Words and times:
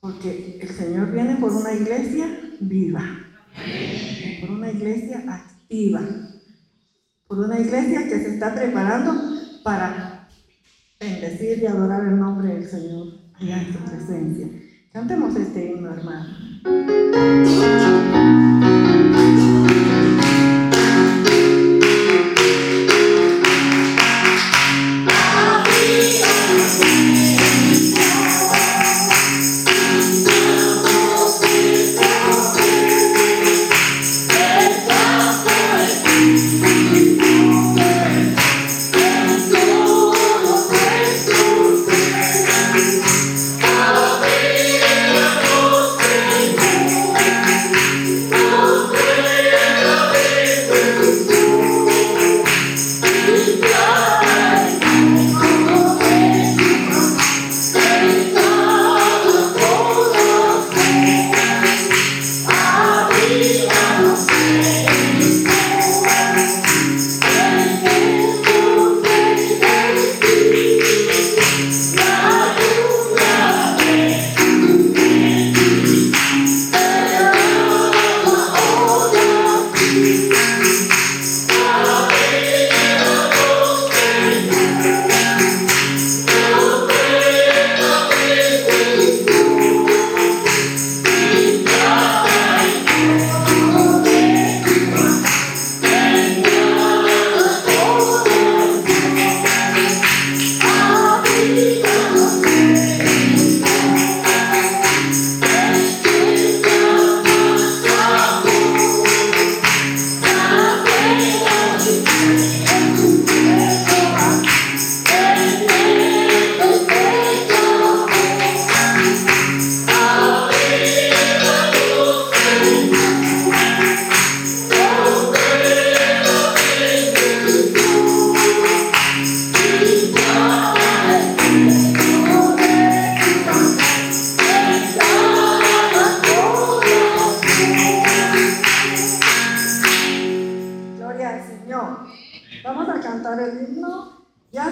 Porque 0.00 0.58
el 0.62 0.68
Señor 0.68 1.12
viene 1.12 1.36
por 1.36 1.52
una 1.52 1.72
iglesia 1.72 2.26
viva, 2.60 3.02
por 4.40 4.50
una 4.50 4.70
iglesia 4.70 5.24
activa, 5.28 6.00
por 7.26 7.38
una 7.40 7.58
iglesia 7.60 8.04
que 8.04 8.18
se 8.18 8.34
está 8.34 8.54
preparando 8.54 9.14
para 9.62 10.28
bendecir 11.00 11.58
y 11.62 11.66
adorar 11.66 12.06
el 12.06 12.18
nombre 12.18 12.54
del 12.54 12.66
Señor 12.66 13.08
allá 13.34 13.62
en 13.62 13.72
su 13.72 13.78
presencia. 13.80 14.48
Cantemos 14.92 15.36
este 15.36 15.72
himno, 15.72 15.92
hermano. 15.92 16.34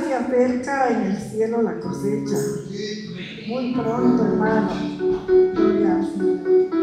Se 0.03 0.13
acerca 0.13 0.89
en 0.91 1.03
el 1.03 1.17
cielo 1.17 1.63
la 1.63 1.79
cosecha. 1.79 2.37
Muy 3.47 3.75
pronto, 3.75 4.25
hermano. 4.25 4.71
Gracias. 5.55 6.74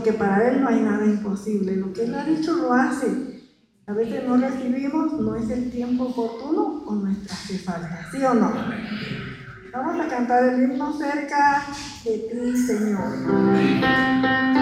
Porque 0.00 0.14
para 0.14 0.48
Él 0.48 0.62
no 0.62 0.68
hay 0.68 0.80
nada 0.80 1.04
imposible. 1.04 1.76
Lo 1.76 1.92
que 1.92 2.04
Él 2.04 2.14
ha 2.14 2.24
dicho 2.24 2.54
lo 2.54 2.72
hace. 2.72 3.42
A 3.86 3.92
veces 3.92 4.26
no 4.26 4.38
recibimos, 4.38 5.12
no 5.20 5.36
es 5.36 5.50
el 5.50 5.70
tiempo 5.70 6.04
oportuno 6.04 6.84
o 6.86 6.94
nuestra 6.94 7.34
hace 7.34 7.58
falta, 7.58 8.08
¿sí 8.10 8.24
o 8.24 8.32
no? 8.32 8.50
Vamos 9.72 10.00
a 10.00 10.08
cantar 10.08 10.44
el 10.44 10.62
himno 10.62 10.96
cerca 10.96 11.66
de 12.04 12.18
ti, 12.18 12.56
Señor. 12.56 14.59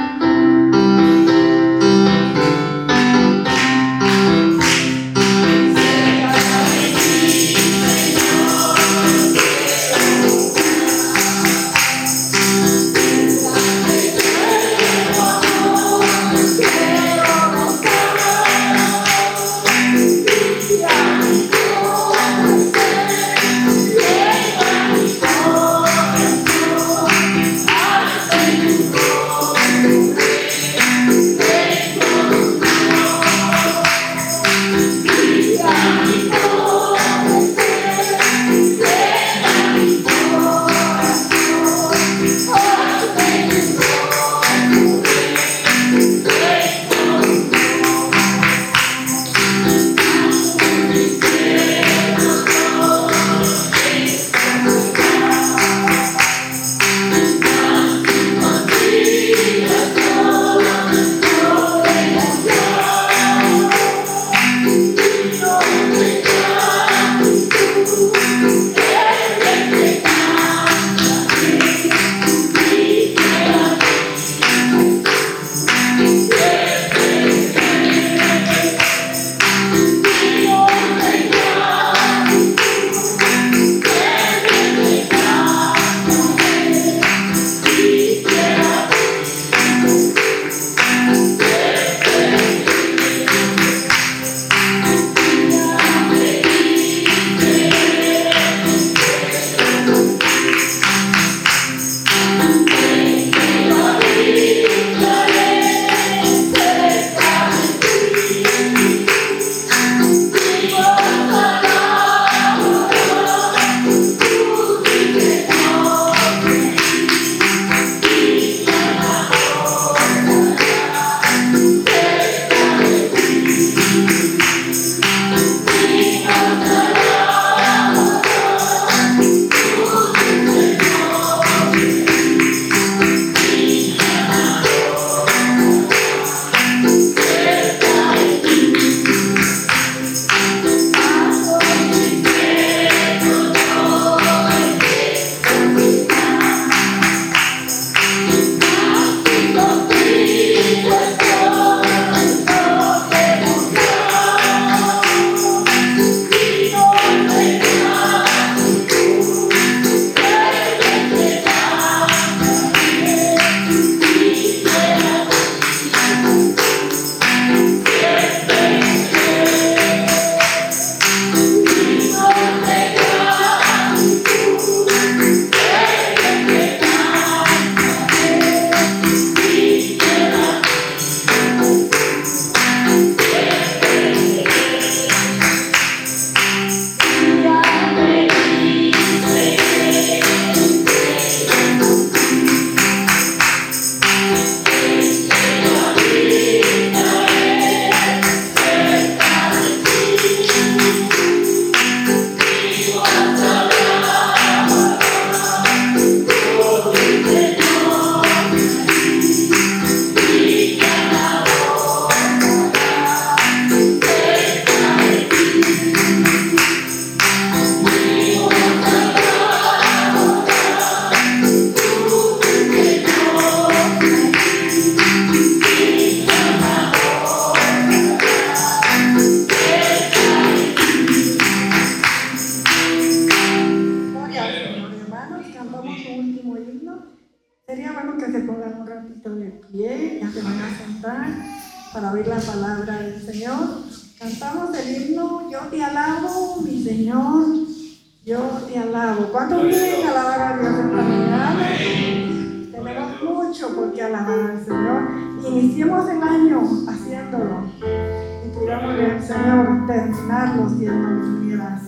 al 254.26 254.64
Señor. 254.64 255.02
Iniciemos 255.46 256.10
el 256.10 256.22
año 256.22 256.62
haciéndolo 256.88 257.62
y 257.80 258.58
pidámosle 258.58 259.12
al 259.12 259.22
Señor 259.22 259.86
terminarlo 259.86 260.68
siendo 260.70 261.08
lumineras. 261.08 261.87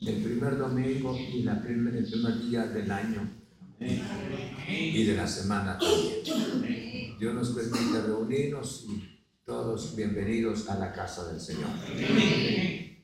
el 0.00 0.22
primer 0.22 0.58
domingo 0.58 1.16
y 1.16 1.42
la 1.42 1.54
el 1.54 1.60
primer 2.04 2.38
día 2.40 2.66
del 2.66 2.90
año 2.90 3.30
y 3.78 5.04
de 5.04 5.16
la 5.16 5.26
semana 5.26 5.78
también. 5.78 7.18
Dios 7.18 7.34
nos 7.34 7.50
permite 7.50 8.02
reunirnos 8.02 8.84
y 8.88 9.20
todos 9.44 9.96
bienvenidos 9.96 10.68
a 10.68 10.78
la 10.78 10.92
casa 10.92 11.30
del 11.32 11.40
Señor. 11.40 11.70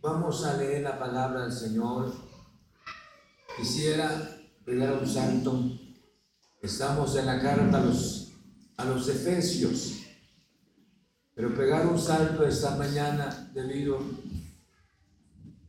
Vamos 0.02 0.44
a 0.44 0.57
leer 0.57 0.83
la 0.83 0.98
palabra 0.98 1.42
del 1.42 1.52
Señor. 1.52 2.12
Quisiera 3.57 4.38
pegar 4.64 4.98
un 4.98 5.07
santo. 5.07 5.70
Estamos 6.61 7.16
en 7.16 7.26
la 7.26 7.40
carta 7.40 7.78
a 7.78 7.85
los, 7.85 8.33
a 8.76 8.85
los 8.85 9.09
Efesios. 9.09 10.00
Pero 11.35 11.55
pegar 11.55 11.87
un 11.87 11.98
salto 11.98 12.46
esta 12.46 12.76
mañana 12.76 13.50
debido 13.55 13.98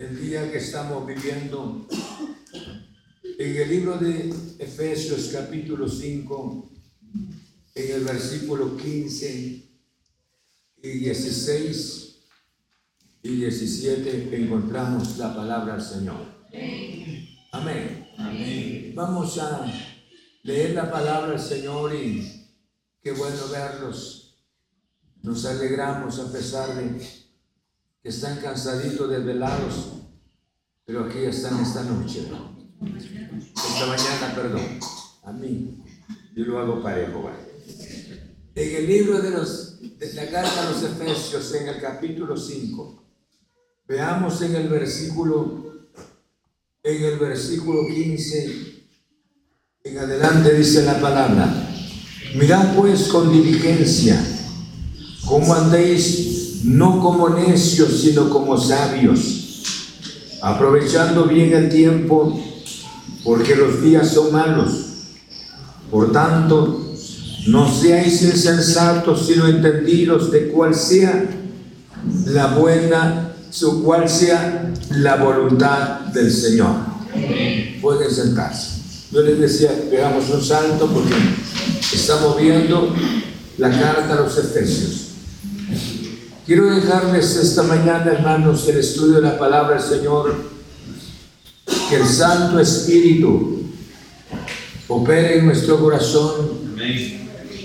el 0.04 0.20
día 0.20 0.52
que 0.52 0.58
estamos 0.58 1.08
viviendo 1.08 1.88
en 3.40 3.56
el 3.56 3.70
libro 3.70 3.98
de 3.98 4.34
Efesios 4.60 5.30
capítulo 5.32 5.88
5, 5.88 6.72
en 7.76 7.92
el 7.96 8.04
versículo 8.04 8.76
15 8.76 9.70
y 10.84 10.90
16 10.90 12.20
y 13.24 13.30
17 13.30 14.44
encontramos 14.44 15.18
la 15.18 15.34
palabra 15.34 15.76
del 15.76 15.82
Señor. 15.82 16.50
Amén. 17.54 18.10
Amén. 18.18 18.92
Vamos 18.96 19.38
a 19.38 19.66
leer 20.44 20.72
la 20.72 20.92
palabra 20.92 21.32
del 21.32 21.40
Señor 21.40 21.96
y 21.96 22.50
qué 23.02 23.14
bueno 23.14 23.48
verlos. 23.50 24.36
Nos 25.22 25.46
alegramos 25.46 26.20
a 26.20 26.30
pesar 26.30 26.76
de 26.76 27.23
que 28.04 28.10
están 28.10 28.38
cansaditos, 28.38 29.10
desvelados, 29.10 29.94
pero 30.86 31.06
aquí 31.06 31.20
están 31.20 31.60
esta 31.62 31.84
noche. 31.84 32.28
Esta 32.86 33.86
mañana, 33.86 34.36
perdón. 34.36 34.80
A 35.24 35.32
mí. 35.32 35.82
Yo 36.36 36.46
lo 36.46 36.60
hago 36.60 36.84
parejo, 36.84 37.32
En 38.56 38.76
el 38.76 38.88
libro 38.88 39.22
de 39.22 39.32
los 39.32 39.74
la 40.16 40.30
carta 40.30 40.68
a 40.68 40.70
los 40.70 40.84
Efesios 40.84 41.54
en 41.56 41.70
el 41.70 41.82
capítulo 41.82 42.36
5. 42.36 43.04
Veamos 43.88 44.42
en 44.42 44.56
el 44.56 44.68
versículo, 44.68 45.90
en 46.84 47.04
el 47.04 47.20
versículo 47.20 47.88
15, 47.88 48.84
en 49.86 49.98
adelante 49.98 50.54
dice 50.54 50.84
la 50.84 51.00
palabra, 51.00 51.70
mirad 52.36 52.76
pues 52.76 53.08
con 53.08 53.32
diligencia 53.32 54.22
cómo 55.26 55.54
andéis, 55.54 56.53
no 56.64 57.00
como 57.00 57.30
necios, 57.30 58.02
sino 58.02 58.30
como 58.30 58.58
sabios, 58.58 59.62
aprovechando 60.42 61.26
bien 61.26 61.54
el 61.54 61.70
tiempo, 61.70 62.42
porque 63.24 63.56
los 63.56 63.82
días 63.82 64.10
son 64.10 64.32
malos. 64.32 64.72
Por 65.92 66.12
tanto, 66.12 66.94
no 67.48 67.72
seáis 67.72 68.22
insensatos, 68.24 69.28
sino 69.28 69.48
entendidos 69.48 70.32
de 70.32 70.48
cuál 70.48 70.74
sea 70.74 71.26
la 72.26 72.48
buena, 72.56 73.34
su 73.50 73.84
cuál 73.84 74.10
sea 74.10 74.74
la 74.92 75.18
voluntad 75.18 76.00
del 76.14 76.32
Señor. 76.32 76.76
Pueden 77.82 78.10
sentarse. 78.10 78.82
Yo 79.12 79.22
les 79.22 79.40
decía, 79.40 79.70
pegamos 79.92 80.30
un 80.30 80.42
salto 80.42 80.88
porque 80.88 81.14
estamos 81.94 82.38
viendo 82.38 82.96
la 83.58 83.70
carta 83.70 84.14
a 84.14 84.22
los 84.22 84.38
Efesios. 84.38 85.03
Quiero 86.46 86.76
dejarles 86.76 87.38
esta 87.38 87.64
mañana, 87.64 88.12
hermanos, 88.12 88.68
el 88.68 88.80
estudio 88.80 89.14
de 89.14 89.22
la 89.22 89.40
palabra 89.40 89.78
del 89.78 89.98
Señor, 89.98 90.36
que 91.90 91.96
el 91.96 92.06
Santo 92.06 92.60
Espíritu 92.60 93.62
opere 94.90 95.40
en 95.40 95.46
nuestro 95.46 95.80
corazón 95.80 96.76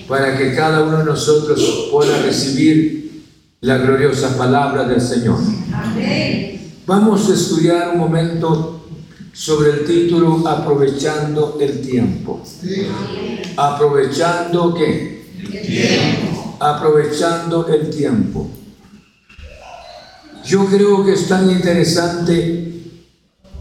para 0.07 0.38
que 0.38 0.55
cada 0.55 0.85
uno 0.85 0.99
de 0.99 1.05
nosotros 1.07 1.88
pueda 1.91 2.23
recibir 2.23 3.25
la 3.62 3.79
gloriosa 3.79 4.38
palabra 4.38 4.85
del 4.85 5.01
Señor. 5.01 5.41
Vamos 6.87 7.29
a 7.31 7.35
estudiar 7.35 7.91
un 7.95 7.99
momento 7.99 8.81
sobre 9.33 9.71
el 9.71 9.85
título 9.87 10.47
Aprovechando 10.47 11.59
el 11.61 11.81
tiempo. 11.81 12.41
Aprovechando 13.57 14.73
qué? 14.73 15.27
Aprovechando 16.61 17.67
el 17.67 17.91
tiempo. 17.91 18.49
Yo 20.48 20.64
creo 20.64 21.04
que 21.04 21.12
es 21.12 21.28
tan 21.28 21.50
interesante. 21.50 22.72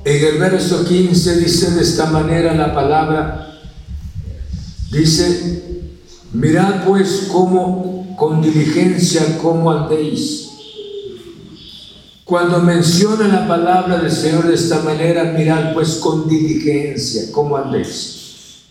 En 0.06 0.26
el 0.26 0.38
verso 0.38 0.86
15 0.86 1.36
dice 1.36 1.72
de 1.72 1.82
esta 1.82 2.06
manera 2.06 2.54
la 2.54 2.74
palabra, 2.74 3.60
dice, 4.90 5.84
Mirad 6.32 6.86
pues 6.86 7.28
cómo 7.30 8.16
con 8.16 8.42
diligencia 8.42 9.38
cómo 9.42 9.70
andéis. 9.70 10.48
Cuando 12.24 12.62
menciona 12.62 13.28
la 13.28 13.46
palabra 13.50 13.98
del 13.98 14.12
Señor 14.12 14.48
de 14.48 14.56
esta 14.56 14.80
manera, 14.80 15.34
mirad 15.38 15.74
pues 15.74 15.96
con 15.96 16.30
diligencia 16.30 17.34
cómo 17.34 17.58
andéis. 17.58 18.64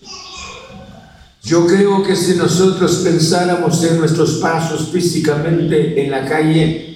Yo 1.43 1.67
creo 1.67 2.03
que 2.03 2.17
si 2.17 2.35
nosotros 2.37 3.03
pensáramos 3.05 3.85
en 3.85 3.99
nuestros 3.99 4.37
pasos 4.37 4.89
físicamente 4.89 6.03
en 6.03 6.11
la 6.11 6.25
calle, 6.25 6.96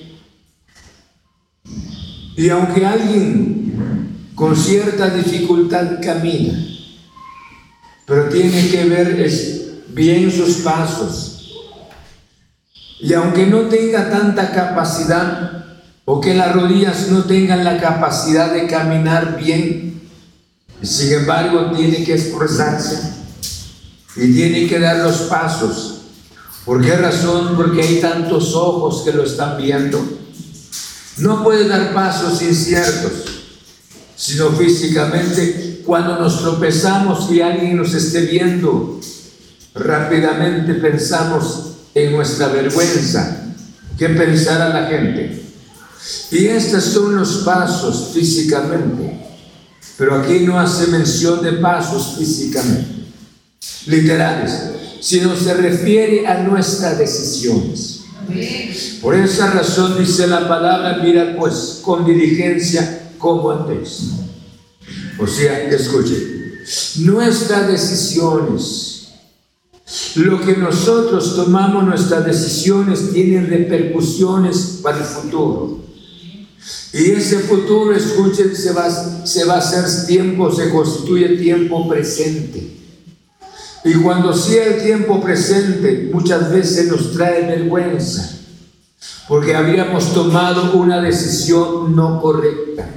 Y 2.36 2.48
aunque 2.48 2.86
alguien 2.86 4.30
con 4.34 4.56
cierta 4.56 5.10
dificultad 5.10 6.00
camina, 6.02 6.58
pero 8.06 8.28
tiene 8.28 8.68
que 8.68 8.84
ver 8.84 9.30
bien 9.88 10.30
sus 10.30 10.56
pasos, 10.56 11.52
y 13.00 13.12
aunque 13.14 13.46
no 13.46 13.62
tenga 13.62 14.10
tanta 14.10 14.50
capacidad, 14.50 15.64
o 16.04 16.20
que 16.20 16.34
las 16.34 16.54
rodillas 16.54 17.08
no 17.08 17.24
tengan 17.24 17.64
la 17.64 17.78
capacidad 17.78 18.52
de 18.52 18.66
caminar 18.66 19.36
bien, 19.36 20.02
sin 20.82 21.12
embargo 21.12 21.70
tiene 21.76 22.02
que 22.04 22.14
esforzarse 22.14 23.12
y 24.16 24.32
tiene 24.32 24.66
que 24.66 24.78
dar 24.78 24.96
los 24.98 25.22
pasos. 25.22 26.00
¿Por 26.64 26.82
qué 26.84 26.96
razón? 26.96 27.56
Porque 27.56 27.82
hay 27.82 28.00
tantos 28.00 28.54
ojos 28.54 29.02
que 29.04 29.12
lo 29.12 29.24
están 29.24 29.56
viendo. 29.56 30.19
No 31.18 31.42
puede 31.42 31.68
dar 31.68 31.92
pasos 31.92 32.40
inciertos, 32.42 33.12
sino 34.16 34.50
físicamente 34.52 35.82
cuando 35.84 36.18
nos 36.18 36.40
tropezamos 36.40 37.30
y 37.30 37.40
alguien 37.40 37.76
nos 37.76 37.94
esté 37.94 38.22
viendo, 38.22 39.00
rápidamente 39.74 40.74
pensamos 40.74 41.72
en 41.94 42.12
nuestra 42.12 42.48
vergüenza. 42.48 43.54
¿Qué 43.98 44.08
pensará 44.08 44.68
la 44.68 44.86
gente? 44.88 45.42
Y 46.30 46.46
estos 46.46 46.84
son 46.84 47.16
los 47.16 47.38
pasos 47.38 48.10
físicamente. 48.14 49.20
Pero 49.98 50.14
aquí 50.14 50.40
no 50.40 50.58
hace 50.58 50.86
mención 50.86 51.42
de 51.42 51.52
pasos 51.54 52.14
físicamente, 52.16 53.04
literales, 53.86 54.52
sino 55.00 55.36
se 55.36 55.52
refiere 55.52 56.26
a 56.26 56.42
nuestras 56.42 56.96
decisiones. 56.96 57.99
Por 59.02 59.14
esa 59.14 59.50
razón 59.50 59.98
dice 59.98 60.26
la 60.26 60.48
palabra, 60.48 61.00
mira 61.02 61.36
pues 61.38 61.80
con 61.82 62.04
diligencia 62.04 63.12
como 63.18 63.50
antes. 63.50 64.10
O 65.18 65.26
sea, 65.26 65.68
escuche, 65.68 66.16
nuestras 66.98 67.68
decisiones, 67.68 69.08
lo 70.16 70.40
que 70.40 70.56
nosotros 70.56 71.36
tomamos, 71.36 71.84
nuestras 71.84 72.24
decisiones 72.24 73.12
tienen 73.12 73.48
repercusiones 73.48 74.80
para 74.82 74.98
el 74.98 75.04
futuro. 75.04 75.80
Y 76.92 77.10
ese 77.12 77.40
futuro, 77.40 77.94
escuchen, 77.94 78.54
se 78.54 78.72
va, 78.72 78.90
se 79.24 79.44
va 79.44 79.54
a 79.54 79.58
hacer 79.58 80.06
tiempo, 80.06 80.52
se 80.52 80.70
constituye 80.70 81.36
tiempo 81.36 81.88
presente. 81.88 82.76
Y 83.84 83.94
cuando 83.94 84.34
sea 84.34 84.66
el 84.66 84.82
tiempo 84.82 85.20
presente, 85.20 86.10
muchas 86.12 86.50
veces 86.50 86.88
nos 86.88 87.12
trae 87.12 87.46
vergüenza, 87.46 88.38
porque 89.26 89.54
habíamos 89.54 90.12
tomado 90.12 90.74
una 90.74 91.00
decisión 91.00 91.96
no 91.96 92.20
correcta. 92.20 92.88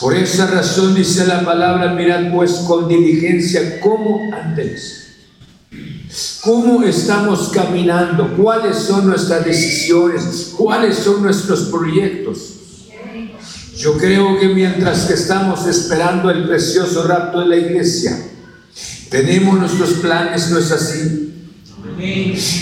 Por 0.00 0.14
esa 0.14 0.46
razón 0.46 0.94
dice 0.94 1.26
la 1.26 1.44
palabra, 1.44 1.94
mirad 1.94 2.32
pues 2.32 2.52
con 2.66 2.88
diligencia 2.88 3.80
cómo 3.80 4.20
antes. 4.32 5.06
¿Cómo 6.42 6.82
estamos 6.82 7.50
caminando? 7.50 8.34
¿Cuáles 8.36 8.76
son 8.76 9.06
nuestras 9.06 9.44
decisiones? 9.44 10.52
¿Cuáles 10.56 10.96
son 10.96 11.22
nuestros 11.22 11.64
proyectos? 11.64 12.54
Yo 13.76 13.96
creo 13.96 14.38
que 14.38 14.48
mientras 14.48 15.04
que 15.04 15.14
estamos 15.14 15.66
esperando 15.66 16.30
el 16.30 16.48
precioso 16.48 17.06
rapto 17.06 17.40
de 17.40 17.46
la 17.46 17.56
iglesia, 17.56 18.18
tenemos 19.10 19.58
nuestros 19.58 19.90
planes, 19.94 20.50
¿no 20.50 20.58
es 20.58 20.70
así? 20.70 21.34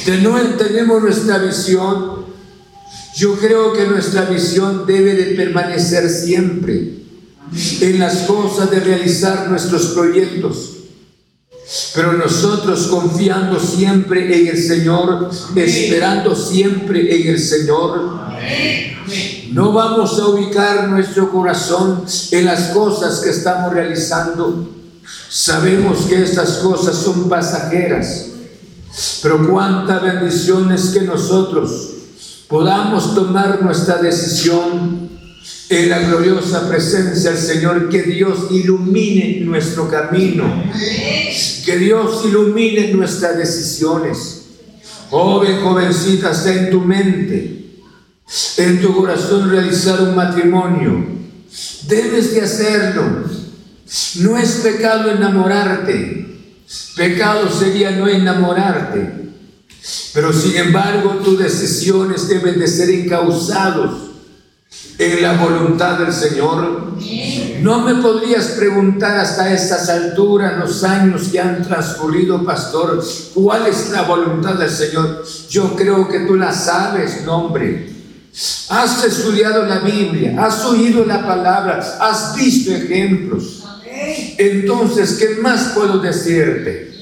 Tenemos 0.05 1.03
nuestra 1.03 1.39
visión. 1.39 2.27
Yo 3.17 3.35
creo 3.35 3.73
que 3.73 3.87
nuestra 3.87 4.23
visión 4.27 4.87
debe 4.87 5.15
de 5.15 5.35
permanecer 5.35 6.09
siempre 6.09 6.97
en 7.81 7.99
las 7.99 8.23
cosas 8.23 8.71
de 8.71 8.81
realizar 8.81 9.49
nuestros 9.49 9.87
proyectos. 9.87 10.73
Pero 11.95 12.13
nosotros 12.13 12.87
confiando 12.87 13.59
siempre 13.59 14.41
en 14.41 14.47
el 14.49 14.63
Señor, 14.63 15.31
esperando 15.57 16.37
siempre 16.37 17.21
en 17.21 17.29
el 17.29 17.41
Señor, 17.41 18.21
no 19.53 19.73
vamos 19.73 20.19
a 20.19 20.29
ubicar 20.29 20.89
nuestro 20.89 21.31
corazón 21.31 22.05
en 22.31 22.45
las 22.45 22.69
cosas 22.69 23.21
que 23.21 23.31
estamos 23.31 23.73
realizando. 23.73 24.76
Sabemos 25.29 26.07
que 26.07 26.23
estas 26.23 26.59
cosas 26.59 26.97
son 26.97 27.29
pasajeras, 27.29 28.27
pero 29.23 29.49
cuánta 29.49 29.99
bendición 29.99 30.73
es 30.73 30.87
que 30.91 31.03
nosotros 31.03 31.91
podamos 32.49 33.15
tomar 33.15 33.63
nuestra 33.63 33.97
decisión 33.97 35.11
en 35.69 35.91
la 35.91 35.99
gloriosa 35.99 36.69
presencia 36.69 37.33
del 37.33 37.41
Señor, 37.41 37.89
que 37.89 38.03
Dios 38.03 38.51
ilumine 38.51 39.41
nuestro 39.41 39.91
camino, 39.91 40.45
que 41.65 41.77
Dios 41.77 42.25
ilumine 42.25 42.93
nuestras 42.93 43.37
decisiones. 43.37 44.43
Joven, 45.11 45.61
jovencita, 45.63 46.31
está 46.31 46.53
en 46.53 46.71
tu 46.71 46.81
mente 46.81 47.57
en 48.57 48.81
tu 48.81 48.95
corazón 48.95 49.51
realizar 49.51 50.01
un 50.01 50.17
matrimonio. 50.17 51.07
Debes 51.87 52.35
de 52.35 52.41
hacerlo. 52.43 53.25
No 54.17 54.37
es 54.37 54.51
pecado 54.63 55.11
enamorarte. 55.11 56.27
Pecado 56.97 57.49
sería 57.51 57.93
no 57.93 58.09
enamorarte. 58.09 59.27
Pero 60.13 60.33
sin 60.33 60.57
embargo 60.57 61.21
tus 61.25 61.39
decisiones 61.39 62.29
deben 62.29 62.59
de 62.59 62.67
ser 62.67 62.91
encausados 62.91 64.07
en 64.99 65.23
la 65.23 65.35
voluntad 65.35 65.99
del 65.99 66.13
Señor. 66.13 66.95
No 67.61 67.81
me 67.83 67.95
podrías 67.97 68.47
preguntar 68.59 69.19
hasta 69.19 69.53
estas 69.53 69.89
alturas, 69.89 70.59
los 70.59 70.83
años 70.83 71.29
que 71.31 71.41
han 71.41 71.63
transcurrido, 71.63 72.45
pastor, 72.45 73.05
cuál 73.35 73.67
es 73.67 73.91
la 73.91 74.03
voluntad 74.03 74.55
del 74.55 74.71
Señor. 74.71 75.25
Yo 75.51 75.77
creo 75.77 76.09
que 76.09 76.21
tú 76.21 76.35
la 76.35 76.53
sabes, 76.53 77.25
nombre. 77.25 77.95
Has 78.69 79.05
estudiado 79.05 79.65
la 79.65 79.79
Biblia, 79.79 80.35
has 80.45 80.65
oído 80.65 81.05
la 81.05 81.27
palabra, 81.27 81.79
has 82.01 82.35
visto 82.35 82.73
ejemplos. 82.73 83.66
Entonces, 84.39 85.15
¿qué 85.15 85.41
más 85.41 85.73
puedo 85.75 85.99
decirte? 85.99 86.95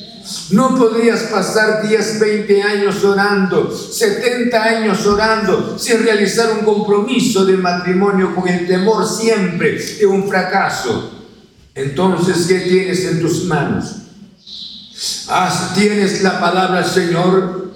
No 0.51 0.75
podrías 0.77 1.25
pasar 1.25 1.87
10, 1.87 2.19
20 2.19 2.63
años 2.63 3.05
orando, 3.05 3.71
70 3.71 4.63
años 4.63 5.07
orando, 5.07 5.79
sin 5.79 6.03
realizar 6.03 6.51
un 6.51 6.65
compromiso 6.65 7.45
de 7.45 7.59
matrimonio 7.59 8.35
con 8.35 8.49
el 8.49 8.67
temor 8.67 9.07
siempre 9.07 9.79
de 9.79 10.07
un 10.07 10.27
fracaso. 10.27 11.11
Entonces, 11.75 12.47
¿qué 12.47 12.61
tienes 12.61 13.05
en 13.05 13.21
tus 13.21 13.45
manos? 13.45 13.97
¿Tienes 15.75 16.23
la 16.23 16.41
palabra 16.41 16.81
del 16.81 16.91
Señor? 16.91 17.75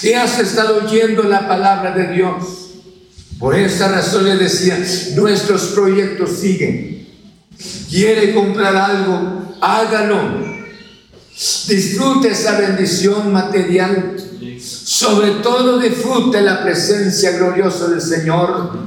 ¿Qué 0.00 0.16
has 0.16 0.38
estado 0.38 0.84
oyendo 0.84 1.24
la 1.24 1.46
palabra 1.46 1.92
de 1.92 2.14
Dios? 2.14 2.44
Por 3.38 3.54
esa 3.54 3.88
razón 3.88 4.24
le 4.24 4.36
decía, 4.36 4.78
nuestros 5.16 5.72
proyectos 5.74 6.30
siguen. 6.38 7.01
Quiere 7.88 8.34
comprar 8.34 8.74
algo, 8.76 9.56
hágalo. 9.60 10.52
Disfrute 11.68 12.28
esa 12.28 12.58
bendición 12.58 13.32
material. 13.32 14.16
Sobre 14.60 15.30
todo 15.42 15.78
disfrute 15.78 16.40
la 16.40 16.62
presencia 16.62 17.32
gloriosa 17.32 17.88
del 17.88 18.00
Señor. 18.00 18.78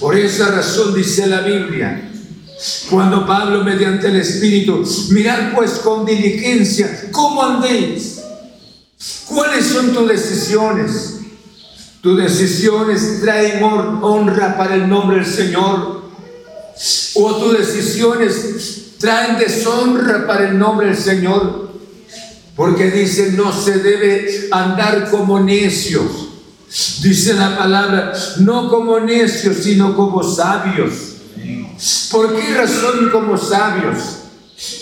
Por 0.00 0.16
esa 0.16 0.50
razón 0.50 0.94
dice 0.94 1.26
la 1.26 1.40
Biblia, 1.40 2.10
cuando 2.90 3.26
Pablo 3.26 3.64
mediante 3.64 4.08
el 4.08 4.16
Espíritu, 4.16 4.84
mirad 5.10 5.52
pues 5.54 5.72
con 5.72 6.04
diligencia 6.04 7.08
cómo 7.10 7.42
andéis. 7.42 8.20
¿Cuáles 9.26 9.66
son 9.66 9.92
tus 9.92 10.08
decisiones? 10.08 11.20
Tus 12.00 12.16
decisiones 12.16 13.20
traen 13.20 13.62
honra 13.62 14.56
para 14.56 14.74
el 14.74 14.88
nombre 14.88 15.16
del 15.16 15.26
Señor. 15.26 16.01
O 17.14 17.36
tus 17.36 17.58
decisiones 17.58 18.96
traen 18.98 19.38
deshonra 19.38 20.26
para 20.26 20.48
el 20.48 20.58
nombre 20.58 20.88
del 20.88 20.96
Señor. 20.96 21.72
Porque 22.56 22.90
dice, 22.90 23.32
no 23.32 23.52
se 23.52 23.78
debe 23.78 24.48
andar 24.50 25.10
como 25.10 25.40
necios. 25.40 26.28
Dice 27.02 27.34
la 27.34 27.56
palabra, 27.56 28.12
no 28.40 28.68
como 28.68 29.00
necios, 29.00 29.58
sino 29.58 29.96
como 29.96 30.22
sabios. 30.22 30.92
¿Por 32.10 32.36
qué 32.36 32.54
razón 32.54 33.10
como 33.10 33.36
sabios? 33.36 34.22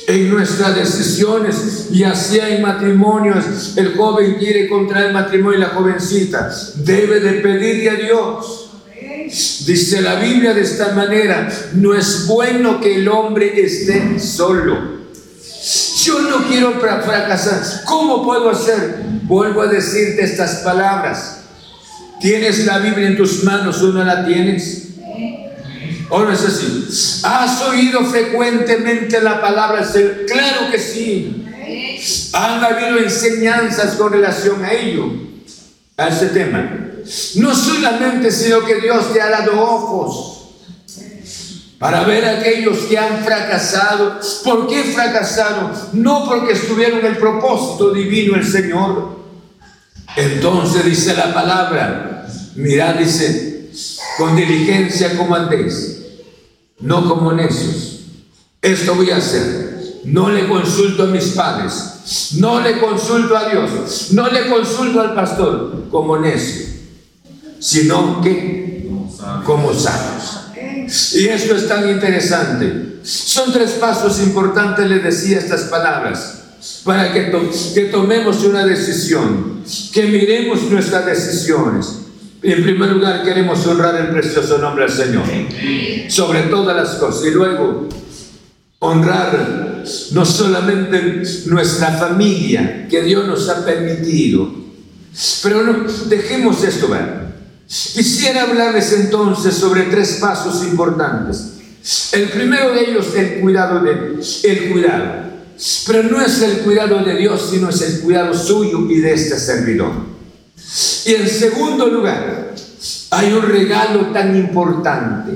en 0.07 0.31
nuestras 0.31 0.75
decisiones 0.75 1.89
y 1.91 2.05
así 2.05 2.39
en 2.39 2.63
matrimonios. 2.63 3.77
El 3.77 3.97
joven 3.97 4.37
quiere 4.39 4.69
contraer 4.69 5.13
matrimonio 5.13 5.59
y 5.59 5.63
la 5.63 5.71
jovencita 5.71 6.51
debe 6.77 7.21
de 7.21 7.33
pedirle 7.35 7.91
a 7.91 7.95
Dios. 7.95 8.60
Dice 9.31 10.01
la 10.01 10.17
Biblia 10.17 10.55
de 10.55 10.63
esta 10.63 10.93
manera, 10.93 11.49
no 11.75 11.95
es 11.95 12.27
bueno 12.27 12.81
que 12.81 12.97
el 12.97 13.09
hombre 13.09 13.65
esté 13.65 14.19
solo. 14.19 15.01
Yo 16.05 16.21
no 16.23 16.49
quiero 16.49 16.81
fracasar. 16.81 17.85
¿Cómo 17.85 18.25
puedo 18.25 18.51
hacer? 18.51 19.03
Vuelvo 19.23 19.63
a 19.63 19.67
decirte 19.67 20.25
estas 20.25 20.57
palabras. 20.57 21.43
¿Tienes 22.21 22.67
la 22.67 22.79
Biblia 22.79 23.07
en 23.07 23.17
tus 23.17 23.45
manos 23.45 23.81
o 23.83 23.93
no 23.93 24.03
la 24.03 24.27
tienes? 24.27 24.89
¿O 26.09 26.23
no 26.23 26.33
es 26.33 26.45
así? 26.45 27.23
¿Has 27.23 27.63
oído 27.63 28.05
frecuentemente 28.05 29.21
la 29.21 29.41
palabra 29.41 29.85
ser? 29.85 30.27
Claro 30.27 30.71
que 30.73 30.79
sí. 30.79 31.47
Han 32.33 32.65
habido 32.65 32.99
enseñanzas 32.99 33.95
con 33.95 34.13
relación 34.13 34.65
a 34.65 34.73
ello, 34.73 35.07
a 35.97 36.09
ese 36.09 36.27
tema. 36.27 36.89
No 37.37 37.55
solamente, 37.55 38.31
sino 38.31 38.65
que 38.65 38.81
Dios 38.81 39.13
te 39.13 39.21
ha 39.21 39.31
dado 39.31 39.61
ojos 39.61 40.41
para 41.81 42.05
ver 42.05 42.25
a 42.27 42.41
aquellos 42.41 42.79
que 42.81 42.99
han 42.99 43.25
fracasado. 43.25 44.21
¿Por 44.45 44.69
qué 44.69 44.85
fracasaron? 44.85 45.73
No 45.95 46.27
porque 46.27 46.53
estuvieron 46.53 47.05
el 47.07 47.17
propósito 47.17 47.93
divino 47.93 48.37
el 48.37 48.47
Señor. 48.47 49.19
Entonces 50.15 50.85
dice 50.85 51.15
la 51.15 51.33
palabra, 51.33 52.27
mirad, 52.57 52.97
dice, 52.97 53.71
con 54.19 54.37
diligencia 54.37 55.17
como 55.17 55.35
andéis, 55.35 56.01
no 56.81 57.09
como 57.09 57.33
necios. 57.33 58.01
Esto 58.61 58.95
voy 58.95 59.11
a 59.11 59.17
hacer. 59.17 59.71
No 60.05 60.31
le 60.31 60.49
consulto 60.49 61.05
a 61.05 61.07
mis 61.07 61.29
padres, 61.29 62.35
no 62.39 62.61
le 62.61 62.79
consulto 62.79 63.37
a 63.37 63.51
Dios, 63.51 64.09
no 64.13 64.29
le 64.29 64.49
consulto 64.49 65.01
al 65.01 65.15
pastor 65.15 65.89
como 65.91 66.17
necio, 66.17 66.67
sino 67.61 68.21
que 68.21 68.89
como 69.45 69.73
sabios. 69.73 70.41
Y 71.15 71.29
esto 71.29 71.55
es 71.55 71.69
tan 71.69 71.89
interesante. 71.89 72.99
Son 73.03 73.53
tres 73.53 73.73
pasos 73.73 74.21
importantes, 74.21 74.89
le 74.89 74.99
decía 74.99 75.39
estas 75.39 75.63
palabras, 75.65 76.43
para 76.85 77.13
que, 77.13 77.31
que 77.75 77.85
tomemos 77.87 78.43
una 78.45 78.67
decisión, 78.67 79.63
que 79.93 80.05
miremos 80.07 80.63
nuestras 80.65 81.07
decisiones. 81.07 81.99
En 82.43 82.63
primer 82.63 82.91
lugar, 82.91 83.23
queremos 83.23 83.65
honrar 83.67 83.95
el 83.97 84.09
precioso 84.09 84.59
nombre 84.59 84.87
del 84.87 84.93
Señor, 84.93 85.25
sobre 86.09 86.43
todas 86.45 86.75
las 86.75 86.97
cosas. 86.97 87.27
Y 87.27 87.31
luego, 87.31 87.89
honrar 88.81 89.85
no 90.13 90.25
solamente 90.25 91.23
nuestra 91.47 91.93
familia, 91.93 92.87
que 92.89 93.03
Dios 93.03 93.27
nos 93.27 93.49
ha 93.49 93.65
permitido, 93.65 94.51
pero 95.43 95.63
no, 95.63 95.85
dejemos 96.09 96.65
esto 96.65 96.89
ver. 96.89 97.30
Quisiera 97.71 98.43
hablarles 98.43 98.93
entonces 98.95 99.55
sobre 99.55 99.83
tres 99.83 100.19
pasos 100.21 100.65
importantes. 100.65 101.53
El 102.11 102.29
primero 102.31 102.73
de 102.73 102.91
ellos, 102.91 103.15
el 103.15 103.39
cuidado 103.41 103.81
de 103.81 104.21
el 104.43 104.73
cuidado. 104.73 105.31
Pero 105.87 106.03
no 106.03 106.21
es 106.21 106.43
el 106.43 106.59
cuidado 106.63 106.99
de 107.05 107.17
Dios, 107.17 107.49
sino 107.49 107.69
es 107.69 107.81
el 107.83 108.01
cuidado 108.01 108.35
suyo 108.35 108.91
y 108.91 108.99
de 108.99 109.13
este 109.15 109.39
servidor. 109.39 109.93
Y 111.05 111.15
en 111.15 111.29
segundo 111.29 111.87
lugar, 111.87 112.57
hay 113.11 113.33
un 113.33 113.43
regalo 113.43 114.07
tan 114.07 114.35
importante. 114.35 115.31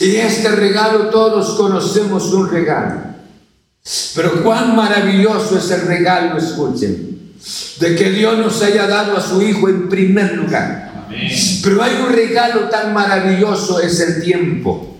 Y 0.00 0.16
este 0.16 0.50
regalo 0.50 1.08
todos 1.08 1.54
conocemos 1.54 2.30
un 2.34 2.50
regalo. 2.50 3.00
Pero 4.14 4.42
cuán 4.42 4.76
maravilloso 4.76 5.56
es 5.56 5.70
el 5.70 5.86
regalo, 5.86 6.36
escuchen, 6.36 7.32
de 7.80 7.96
que 7.96 8.10
Dios 8.10 8.36
nos 8.36 8.60
haya 8.60 8.86
dado 8.86 9.16
a 9.16 9.26
su 9.26 9.40
Hijo 9.40 9.70
en 9.70 9.88
primer 9.88 10.34
lugar. 10.34 10.91
Pero 11.62 11.82
hay 11.82 11.96
un 12.06 12.12
regalo 12.12 12.68
tan 12.68 12.92
maravilloso, 12.92 13.80
es 13.80 14.00
el 14.00 14.22
tiempo. 14.22 14.96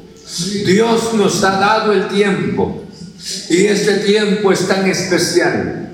Dios 0.64 1.14
nos 1.14 1.42
ha 1.44 1.59
dado 1.59 1.92
el 1.92 2.09
tiempo. 2.09 2.85
Y 3.51 3.66
este 3.66 3.98
tiempo 3.98 4.53
es 4.53 4.66
tan 4.66 4.88
especial. 4.88 5.90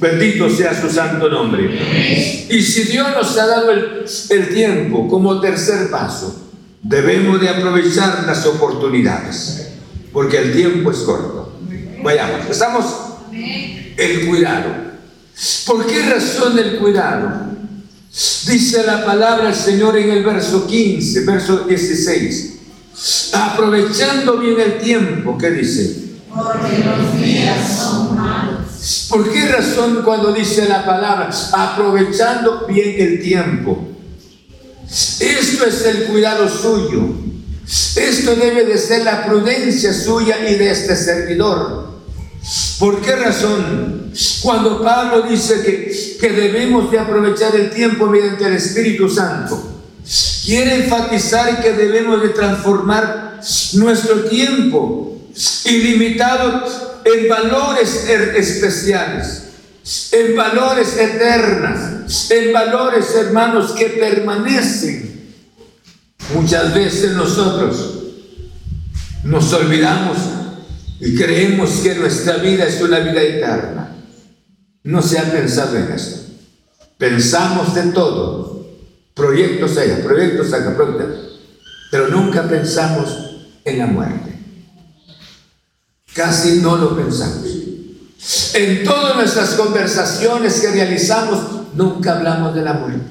Bendito 0.00 0.48
sea 0.48 0.80
su 0.80 0.88
santo 0.88 1.28
nombre. 1.28 2.46
Y 2.48 2.62
si 2.62 2.84
Dios 2.84 3.08
nos 3.14 3.36
ha 3.36 3.46
dado 3.46 3.70
el, 3.70 4.04
el 4.30 4.54
tiempo 4.54 5.08
como 5.08 5.40
tercer 5.40 5.90
paso, 5.90 6.48
debemos 6.82 7.40
de 7.40 7.48
aprovechar 7.48 8.24
las 8.26 8.46
oportunidades. 8.46 9.68
Porque 10.12 10.38
el 10.38 10.52
tiempo 10.52 10.90
es 10.90 10.98
corto. 10.98 11.58
Vayamos, 12.02 12.48
estamos 12.50 12.84
el 13.96 14.26
cuidado. 14.26 14.90
¿Por 15.66 15.86
qué 15.86 16.02
razón 16.02 16.58
el 16.58 16.78
cuidado? 16.78 17.49
Dice 18.12 18.82
la 18.84 19.04
palabra 19.04 19.46
del 19.46 19.54
Señor 19.54 19.96
en 19.96 20.10
el 20.10 20.24
verso 20.24 20.66
15, 20.66 21.24
verso 21.24 21.58
16. 21.60 22.58
Aprovechando 23.32 24.36
bien 24.38 24.58
el 24.58 24.78
tiempo, 24.78 25.38
¿qué 25.38 25.50
dice? 25.50 26.10
Porque 26.28 26.84
los 26.84 27.22
días 27.22 27.78
son 27.78 28.16
malos. 28.16 29.06
¿Por 29.08 29.30
qué 29.30 29.48
razón 29.48 30.02
cuando 30.04 30.32
dice 30.32 30.68
la 30.68 30.84
palabra 30.84 31.30
aprovechando 31.52 32.66
bien 32.66 32.96
el 32.98 33.22
tiempo? 33.22 33.86
Esto 34.88 35.66
es 35.66 35.84
el 35.86 36.04
cuidado 36.04 36.48
suyo. 36.48 37.14
Esto 37.94 38.34
debe 38.34 38.64
de 38.64 38.76
ser 38.76 39.04
la 39.04 39.24
prudencia 39.24 39.94
suya 39.94 40.48
y 40.50 40.56
de 40.56 40.70
este 40.72 40.96
servidor. 40.96 41.99
¿Por 42.78 43.00
qué 43.02 43.16
razón? 43.16 44.12
Cuando 44.42 44.82
Pablo 44.82 45.22
dice 45.22 45.62
que, 45.62 46.16
que 46.18 46.32
debemos 46.32 46.90
de 46.90 46.98
aprovechar 46.98 47.54
el 47.54 47.70
tiempo 47.70 48.06
mediante 48.06 48.46
el 48.46 48.54
Espíritu 48.54 49.08
Santo, 49.08 49.82
quiere 50.44 50.84
enfatizar 50.84 51.62
que 51.62 51.72
debemos 51.72 52.22
de 52.22 52.30
transformar 52.30 53.40
nuestro 53.74 54.24
tiempo 54.24 55.18
ilimitado 55.64 56.64
en 57.04 57.28
valores 57.28 58.06
er, 58.08 58.36
especiales, 58.36 59.44
en 60.12 60.36
valores 60.36 60.96
eternas, 60.96 62.30
en 62.30 62.52
valores 62.52 63.14
hermanos 63.14 63.72
que 63.72 63.86
permanecen. 63.86 65.30
Muchas 66.34 66.74
veces 66.74 67.12
nosotros 67.12 67.98
nos 69.24 69.52
olvidamos 69.52 70.16
y 71.00 71.16
creemos 71.16 71.70
que 71.82 71.94
nuestra 71.94 72.36
vida 72.36 72.66
es 72.66 72.80
una 72.82 72.98
vida 73.00 73.22
eterna. 73.22 73.96
No 74.82 75.00
se 75.00 75.18
ha 75.18 75.32
pensado 75.32 75.76
en 75.76 75.90
esto. 75.92 76.32
Pensamos 76.98 77.74
de 77.74 77.84
todo. 77.92 78.66
Proyectos 79.14 79.76
allá, 79.78 80.02
proyectos 80.02 80.52
acá, 80.52 80.76
proyectos. 80.76 81.40
Pero 81.90 82.08
nunca 82.08 82.42
pensamos 82.42 83.08
en 83.64 83.78
la 83.78 83.86
muerte. 83.86 84.38
Casi 86.14 86.60
no 86.60 86.76
lo 86.76 86.94
pensamos. 86.94 87.48
En 88.52 88.84
todas 88.84 89.16
nuestras 89.16 89.54
conversaciones 89.54 90.60
que 90.60 90.70
realizamos, 90.70 91.74
nunca 91.74 92.18
hablamos 92.18 92.54
de 92.54 92.62
la 92.62 92.74
muerte. 92.74 93.06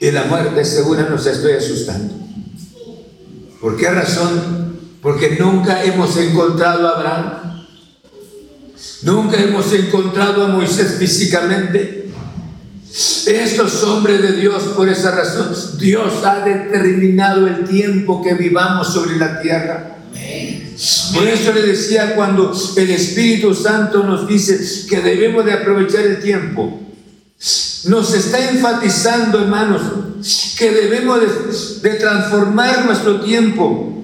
Y 0.00 0.12
la 0.12 0.24
muerte 0.24 0.64
segura 0.64 1.08
nos 1.08 1.26
estoy 1.26 1.54
asustando. 1.54 2.14
¿Por 3.60 3.76
qué 3.76 3.90
razón? 3.90 4.67
Porque 5.00 5.36
nunca 5.38 5.82
hemos 5.84 6.16
encontrado 6.16 6.88
a 6.88 6.96
Abraham. 6.96 7.66
Nunca 9.02 9.40
hemos 9.40 9.72
encontrado 9.72 10.44
a 10.44 10.48
Moisés 10.48 10.96
físicamente. 10.98 12.10
Estos 13.26 13.84
hombres 13.84 14.22
de 14.22 14.32
Dios, 14.32 14.62
por 14.74 14.88
esa 14.88 15.10
razón, 15.12 15.54
Dios 15.78 16.24
ha 16.24 16.40
determinado 16.40 17.46
el 17.46 17.64
tiempo 17.64 18.22
que 18.22 18.34
vivamos 18.34 18.92
sobre 18.92 19.16
la 19.16 19.40
tierra. 19.40 19.98
Por 21.12 21.26
eso 21.26 21.52
le 21.52 21.62
decía 21.62 22.14
cuando 22.14 22.52
el 22.76 22.90
Espíritu 22.90 23.54
Santo 23.54 24.04
nos 24.04 24.28
dice 24.28 24.58
que 24.88 25.00
debemos 25.00 25.44
de 25.44 25.52
aprovechar 25.52 26.04
el 26.04 26.20
tiempo. 26.20 26.80
Nos 27.84 28.14
está 28.14 28.50
enfatizando, 28.50 29.40
hermanos, 29.40 29.82
que 30.56 30.70
debemos 30.70 31.20
de, 31.82 31.94
transformar 31.94 32.84
nuestro 32.84 33.20
tiempo 33.20 33.97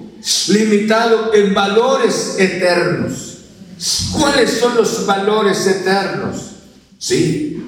limitado 0.49 1.33
en 1.33 1.53
valores 1.53 2.35
eternos. 2.37 3.37
¿Cuáles 4.13 4.51
son 4.51 4.75
los 4.75 5.05
valores 5.05 5.65
eternos? 5.67 6.37
Sí, 6.97 7.61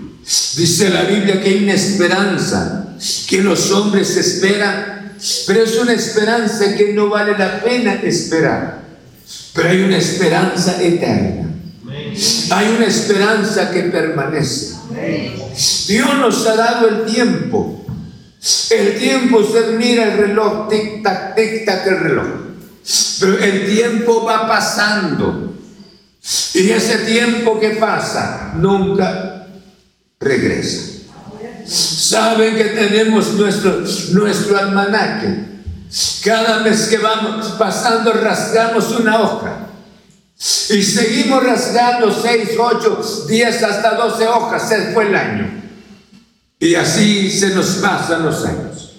dice 0.56 0.90
la 0.90 1.04
Biblia 1.04 1.42
que 1.42 1.50
hay 1.50 1.64
una 1.64 1.74
esperanza 1.74 2.96
que 3.28 3.42
los 3.42 3.72
hombres 3.72 4.16
esperan, 4.18 5.14
pero 5.46 5.64
es 5.64 5.78
una 5.78 5.94
esperanza 5.94 6.76
que 6.76 6.94
no 6.94 7.10
vale 7.10 7.38
la 7.38 7.62
pena 7.62 7.94
esperar. 7.96 8.82
Pero 9.54 9.70
hay 9.70 9.82
una 9.84 9.98
esperanza 9.98 10.82
eterna. 10.82 11.50
Hay 12.52 12.76
una 12.76 12.86
esperanza 12.86 13.72
que 13.72 13.84
permanece. 13.84 14.76
Dios 15.88 16.18
nos 16.20 16.46
ha 16.48 16.56
dado 16.56 16.88
el 16.88 17.06
tiempo. 17.06 17.86
El 18.70 18.98
tiempo, 19.00 19.40
usted 19.40 19.78
mira 19.78 20.14
el 20.14 20.18
reloj, 20.18 20.70
tic-tac, 20.70 21.36
tic-tac 21.36 21.88
el 21.88 22.00
reloj. 22.00 22.47
Pero 23.20 23.40
el 23.40 23.66
tiempo 23.66 24.24
va 24.24 24.48
pasando. 24.48 25.54
Y 26.54 26.70
ese 26.70 27.00
tiempo 27.00 27.60
que 27.60 27.72
pasa 27.72 28.54
nunca 28.56 29.48
regresa. 30.20 31.04
Saben 31.66 32.56
que 32.56 32.66
tenemos 32.66 33.34
nuestro, 33.34 33.84
nuestro 34.12 34.58
almanaque. 34.58 35.46
Cada 36.24 36.60
vez 36.64 36.88
que 36.88 36.98
vamos 36.98 37.48
pasando 37.58 38.12
rasgamos 38.14 38.92
una 38.92 39.22
hoja. 39.22 39.68
Y 40.70 40.84
seguimos 40.84 41.44
rasgando 41.44 42.14
6, 42.14 42.50
8, 42.58 43.26
10, 43.28 43.64
hasta 43.64 43.96
12 43.96 44.28
hojas. 44.28 44.70
Se 44.70 44.94
fue 44.94 45.08
el 45.08 45.16
año. 45.16 45.64
Y 46.60 46.76
así 46.76 47.30
se 47.30 47.54
nos 47.54 47.68
pasan 47.76 48.24
los 48.24 48.46
años. 48.46 48.94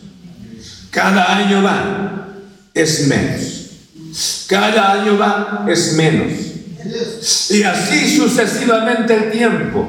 Cada 0.91 1.37
año 1.37 1.63
va 1.63 2.09
es 2.75 3.07
menos. 3.07 3.58
Cada 4.47 4.93
año 4.93 5.19
va, 5.19 5.67
es 5.69 5.93
menos. 5.95 6.33
Y 7.51 7.63
así 7.63 8.17
sucesivamente 8.17 9.15
el 9.15 9.31
tiempo. 9.31 9.89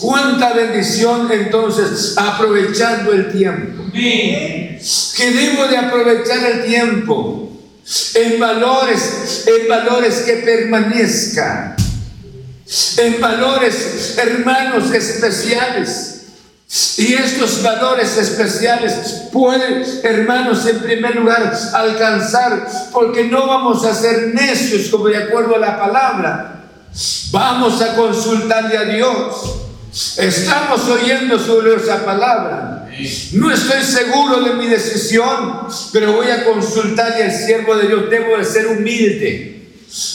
Cuánta 0.00 0.52
bendición 0.52 1.30
entonces 1.30 2.14
aprovechando 2.16 3.12
el 3.12 3.32
tiempo. 3.32 3.84
Que 3.92 4.78
debo 5.32 5.66
de 5.66 5.76
aprovechar 5.76 6.44
el 6.44 6.64
tiempo 6.64 7.50
en 8.14 8.38
valores, 8.38 9.44
en 9.46 9.68
valores 9.68 10.20
que 10.20 10.34
permanezcan, 10.34 11.74
en 12.98 13.20
valores, 13.20 14.16
hermanos 14.16 14.92
especiales. 14.92 16.09
Y 16.98 17.14
estos 17.14 17.64
valores 17.64 18.16
especiales 18.16 19.24
pueden, 19.32 19.84
hermanos, 20.04 20.64
en 20.66 20.78
primer 20.78 21.16
lugar, 21.16 21.52
alcanzar, 21.72 22.68
porque 22.92 23.24
no 23.24 23.48
vamos 23.48 23.84
a 23.84 23.92
ser 23.92 24.28
necios 24.34 24.88
como 24.88 25.08
de 25.08 25.16
acuerdo 25.16 25.56
a 25.56 25.58
la 25.58 25.80
palabra. 25.80 26.64
Vamos 27.32 27.82
a 27.82 27.96
consultarle 27.96 28.78
a 28.78 28.84
Dios. 28.84 29.56
Estamos 30.16 30.88
oyendo 30.88 31.40
sobre 31.40 31.74
esa 31.74 32.04
palabra. 32.04 32.88
No 33.32 33.50
estoy 33.50 33.82
seguro 33.82 34.40
de 34.40 34.54
mi 34.54 34.68
decisión, 34.68 35.66
pero 35.92 36.12
voy 36.12 36.30
a 36.30 36.44
consultarle 36.44 37.24
al 37.24 37.32
siervo 37.32 37.74
de 37.74 37.88
Dios. 37.88 38.08
Debo 38.08 38.36
de 38.36 38.44
ser 38.44 38.68
humilde. 38.68 39.72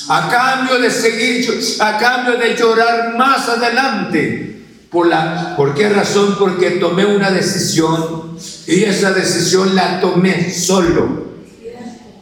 A 0.07 0.29
cambio 0.29 0.79
de 0.79 0.89
seguir, 0.89 1.59
a 1.81 1.97
cambio 1.97 2.37
de 2.37 2.55
llorar 2.55 3.13
más 3.17 3.49
adelante. 3.49 4.54
¿Por, 4.95 5.07
la, 5.07 5.57
¿Por 5.57 5.73
qué 5.73 5.89
razón? 5.89 6.37
Porque 6.39 6.71
tomé 6.71 7.05
una 7.05 7.29
decisión 7.29 8.37
y 8.65 8.85
esa 8.85 9.11
decisión 9.11 9.75
la 9.75 9.99
tomé 9.99 10.53
solo. 10.53 11.25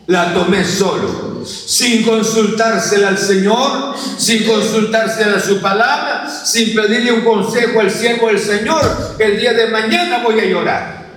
La 0.08 0.34
tomé 0.34 0.66
solo, 0.66 1.46
sin 1.46 2.02
consultársela 2.02 3.10
al 3.10 3.20
Señor, 3.20 3.94
sin 4.18 4.44
consultársela 4.46 5.38
a 5.38 5.40
su 5.40 5.62
palabra, 5.62 6.28
sin 6.28 6.74
pedirle 6.74 7.12
un 7.12 7.22
consejo 7.22 7.80
al 7.80 7.92
siervo 7.92 8.30
del 8.30 8.40
Señor. 8.40 8.82
El 9.20 9.40
día 9.40 9.54
de 9.54 9.68
mañana 9.68 10.24
voy 10.24 10.40
a 10.40 10.46
llorar. 10.46 11.10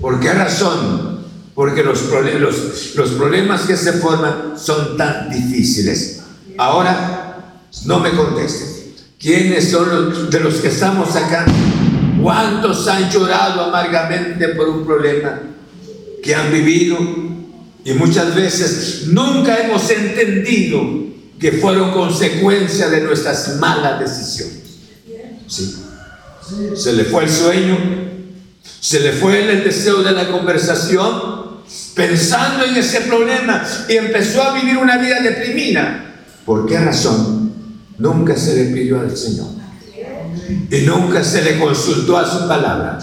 ¿Por 0.00 0.18
qué 0.18 0.32
razón? 0.32 1.26
Porque 1.54 1.82
los, 1.84 2.04
los, 2.04 2.94
los 2.94 3.10
problemas 3.10 3.66
que 3.66 3.76
se 3.76 3.92
forman 3.92 4.54
son 4.56 4.96
tan 4.96 5.28
difíciles. 5.28 6.22
Ahora, 6.56 7.58
no 7.84 8.00
me 8.00 8.12
contesten. 8.12 8.79
¿Quiénes 9.20 9.70
son 9.70 9.90
los 9.90 10.30
de 10.30 10.40
los 10.40 10.54
que 10.56 10.68
estamos 10.68 11.14
acá? 11.14 11.44
¿Cuántos 12.22 12.88
han 12.88 13.10
llorado 13.10 13.64
amargamente 13.64 14.48
por 14.48 14.70
un 14.70 14.86
problema 14.86 15.38
que 16.22 16.34
han 16.34 16.50
vivido? 16.50 16.96
Y 17.84 17.92
muchas 17.92 18.34
veces 18.34 19.08
nunca 19.08 19.58
hemos 19.58 19.90
entendido 19.90 20.80
que 21.38 21.52
fueron 21.52 21.92
consecuencia 21.92 22.88
de 22.88 23.02
nuestras 23.02 23.56
malas 23.56 24.00
decisiones. 24.00 24.62
Se 25.46 26.94
le 26.94 27.04
fue 27.04 27.24
el 27.24 27.30
sueño, 27.30 27.76
se 28.80 29.00
le 29.00 29.12
fue 29.12 29.52
el 29.52 29.64
deseo 29.64 30.02
de 30.02 30.12
la 30.12 30.28
conversación, 30.28 31.60
pensando 31.94 32.64
en 32.64 32.74
ese 32.74 33.02
problema 33.02 33.66
y 33.86 33.96
empezó 33.96 34.42
a 34.42 34.54
vivir 34.54 34.78
una 34.78 34.96
vida 34.96 35.20
deprimida. 35.20 36.06
¿Por 36.46 36.66
qué 36.66 36.78
razón? 36.78 37.39
Nunca 38.00 38.36
se 38.36 38.56
le 38.56 38.74
pidió 38.74 39.00
al 39.00 39.16
Señor. 39.16 39.46
Y 40.70 40.80
nunca 40.82 41.22
se 41.22 41.42
le 41.42 41.58
consultó 41.58 42.16
a 42.16 42.28
su 42.28 42.48
palabra. 42.48 42.98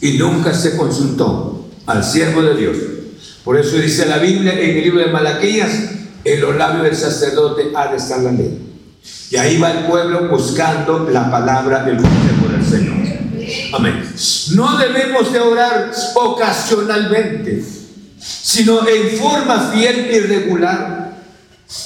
Y 0.00 0.12
nunca 0.12 0.54
se 0.54 0.76
consultó 0.76 1.66
al 1.86 2.04
siervo 2.04 2.42
de 2.42 2.56
Dios 2.56 2.76
por 3.44 3.58
eso 3.58 3.76
dice 3.76 4.06
la 4.06 4.16
Biblia 4.16 4.54
en 4.54 4.78
el 4.78 4.82
libro 4.82 5.00
de 5.00 5.12
Malaquías, 5.12 5.70
en 6.24 6.40
los 6.40 6.56
labios 6.56 6.84
del 6.84 6.96
sacerdote 6.96 7.72
ha 7.76 7.88
de 7.88 7.98
estar 7.98 8.20
la 8.20 8.32
ley. 8.32 8.58
Y 9.30 9.36
ahí 9.36 9.58
va 9.58 9.70
el 9.70 9.84
pueblo 9.84 10.28
buscando 10.30 11.10
la 11.10 11.30
palabra 11.30 11.84
del 11.84 11.98
consejo 11.98 12.48
del 12.50 12.64
Señor. 12.64 12.94
Amén. 13.74 14.02
No 14.54 14.78
debemos 14.78 15.30
de 15.30 15.40
orar 15.40 15.92
ocasionalmente, 16.14 17.62
sino 18.18 18.88
en 18.88 19.10
forma 19.18 19.70
fiel 19.74 20.08
y 20.10 20.20
regular. 20.20 21.03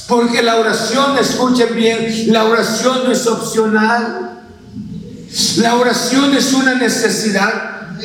Porque 0.06 0.42
la 0.42 0.56
oración, 0.56 1.16
escuchen 1.18 1.74
bien, 1.74 2.32
la 2.32 2.44
oración 2.44 3.04
no 3.04 3.12
es 3.12 3.26
opcional. 3.26 4.40
La 5.58 5.76
oración 5.76 6.34
es 6.34 6.52
una 6.52 6.74
necesidad. 6.74 7.96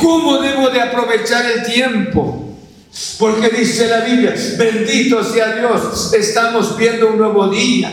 ¿Cómo 0.00 0.38
debo 0.38 0.70
de 0.70 0.80
aprovechar 0.80 1.44
el 1.46 1.62
tiempo? 1.64 2.56
Porque 3.18 3.48
dice 3.50 3.86
la 3.88 4.00
Biblia, 4.00 4.34
bendito 4.56 5.22
sea 5.22 5.54
Dios, 5.54 6.12
estamos 6.14 6.76
viendo 6.76 7.08
un 7.10 7.18
nuevo 7.18 7.48
día, 7.48 7.90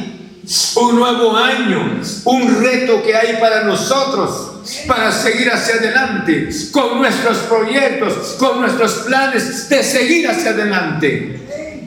un 0.75 0.95
nuevo 0.95 1.35
año, 1.35 2.01
un 2.23 2.63
reto 2.63 3.03
que 3.03 3.15
hay 3.15 3.37
para 3.37 3.63
nosotros 3.63 4.51
para 4.87 5.11
seguir 5.11 5.51
hacia 5.51 5.75
adelante 5.75 6.49
con 6.71 6.97
nuestros 6.97 7.37
proyectos, 7.39 8.35
con 8.39 8.61
nuestros 8.61 8.93
planes 9.05 9.69
de 9.69 9.83
seguir 9.83 10.27
hacia 10.27 10.51
adelante. 10.51 11.41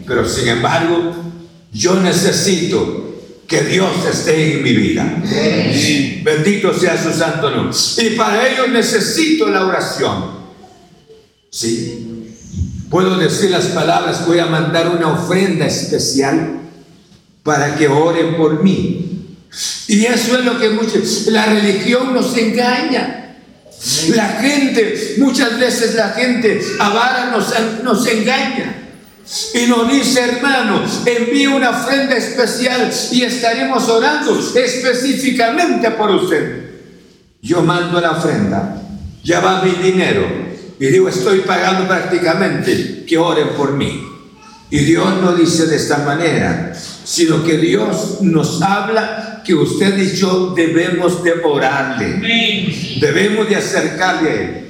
Pero 0.08 0.26
sin 0.26 0.48
embargo, 0.48 1.14
yo 1.70 2.00
necesito 2.00 3.08
que 3.46 3.62
Dios 3.62 3.90
esté 4.10 4.54
en 4.54 4.62
mi 4.62 4.72
vida. 4.72 5.22
Bendito 6.24 6.72
sea 6.78 7.00
su 7.00 7.12
santo 7.12 7.50
nombre. 7.50 7.76
Y 7.98 8.10
para 8.16 8.48
ello 8.48 8.66
necesito 8.68 9.48
la 9.48 9.66
oración. 9.66 10.38
Sí. 11.50 12.34
Puedo 12.90 13.18
decir 13.18 13.50
las 13.50 13.66
palabras, 13.66 14.26
voy 14.26 14.38
a 14.38 14.46
mandar 14.46 14.88
una 14.88 15.12
ofrenda 15.12 15.66
especial 15.66 16.60
para 17.42 17.76
que 17.76 17.88
oren 17.88 18.36
por 18.36 18.62
mí. 18.62 19.26
Y 19.88 20.04
eso 20.04 20.38
es 20.38 20.44
lo 20.44 20.58
que 20.58 20.70
muchos, 20.70 21.26
la 21.28 21.46
religión 21.46 22.14
nos 22.14 22.36
engaña. 22.36 23.36
La 24.14 24.28
gente, 24.40 25.14
muchas 25.18 25.58
veces 25.58 25.94
la 25.94 26.10
gente 26.10 26.60
avara 26.80 27.30
nos, 27.30 27.52
nos 27.82 28.06
engaña. 28.06 28.77
Y 29.54 29.66
nos 29.66 29.90
dice, 29.90 30.20
hermano, 30.20 30.84
envíe 31.04 31.46
una 31.46 31.70
ofrenda 31.70 32.16
especial 32.16 32.90
y 33.12 33.22
estaremos 33.22 33.88
orando 33.88 34.38
específicamente 34.38 35.90
por 35.90 36.10
usted. 36.10 36.70
Yo 37.42 37.62
mando 37.62 38.00
la 38.00 38.12
ofrenda, 38.12 38.82
ya 39.22 39.40
va 39.40 39.62
mi 39.62 39.70
dinero, 39.70 40.26
y 40.80 40.86
digo, 40.86 41.08
estoy 41.08 41.40
pagando 41.40 41.86
prácticamente, 41.86 43.04
que 43.06 43.18
oren 43.18 43.50
por 43.50 43.72
mí. 43.72 44.06
Y 44.70 44.78
Dios 44.78 45.20
no 45.20 45.34
dice 45.34 45.66
de 45.66 45.76
esta 45.76 45.98
manera, 45.98 46.72
sino 47.04 47.44
que 47.44 47.58
Dios 47.58 48.18
nos 48.20 48.62
habla 48.62 49.42
que 49.44 49.54
usted 49.54 49.96
y 49.98 50.14
yo 50.14 50.52
debemos 50.54 51.22
de 51.22 51.32
orarle, 51.42 52.20
debemos 53.00 53.48
de 53.48 53.56
acercarle 53.56 54.30
a 54.30 54.34
Él. 54.34 54.67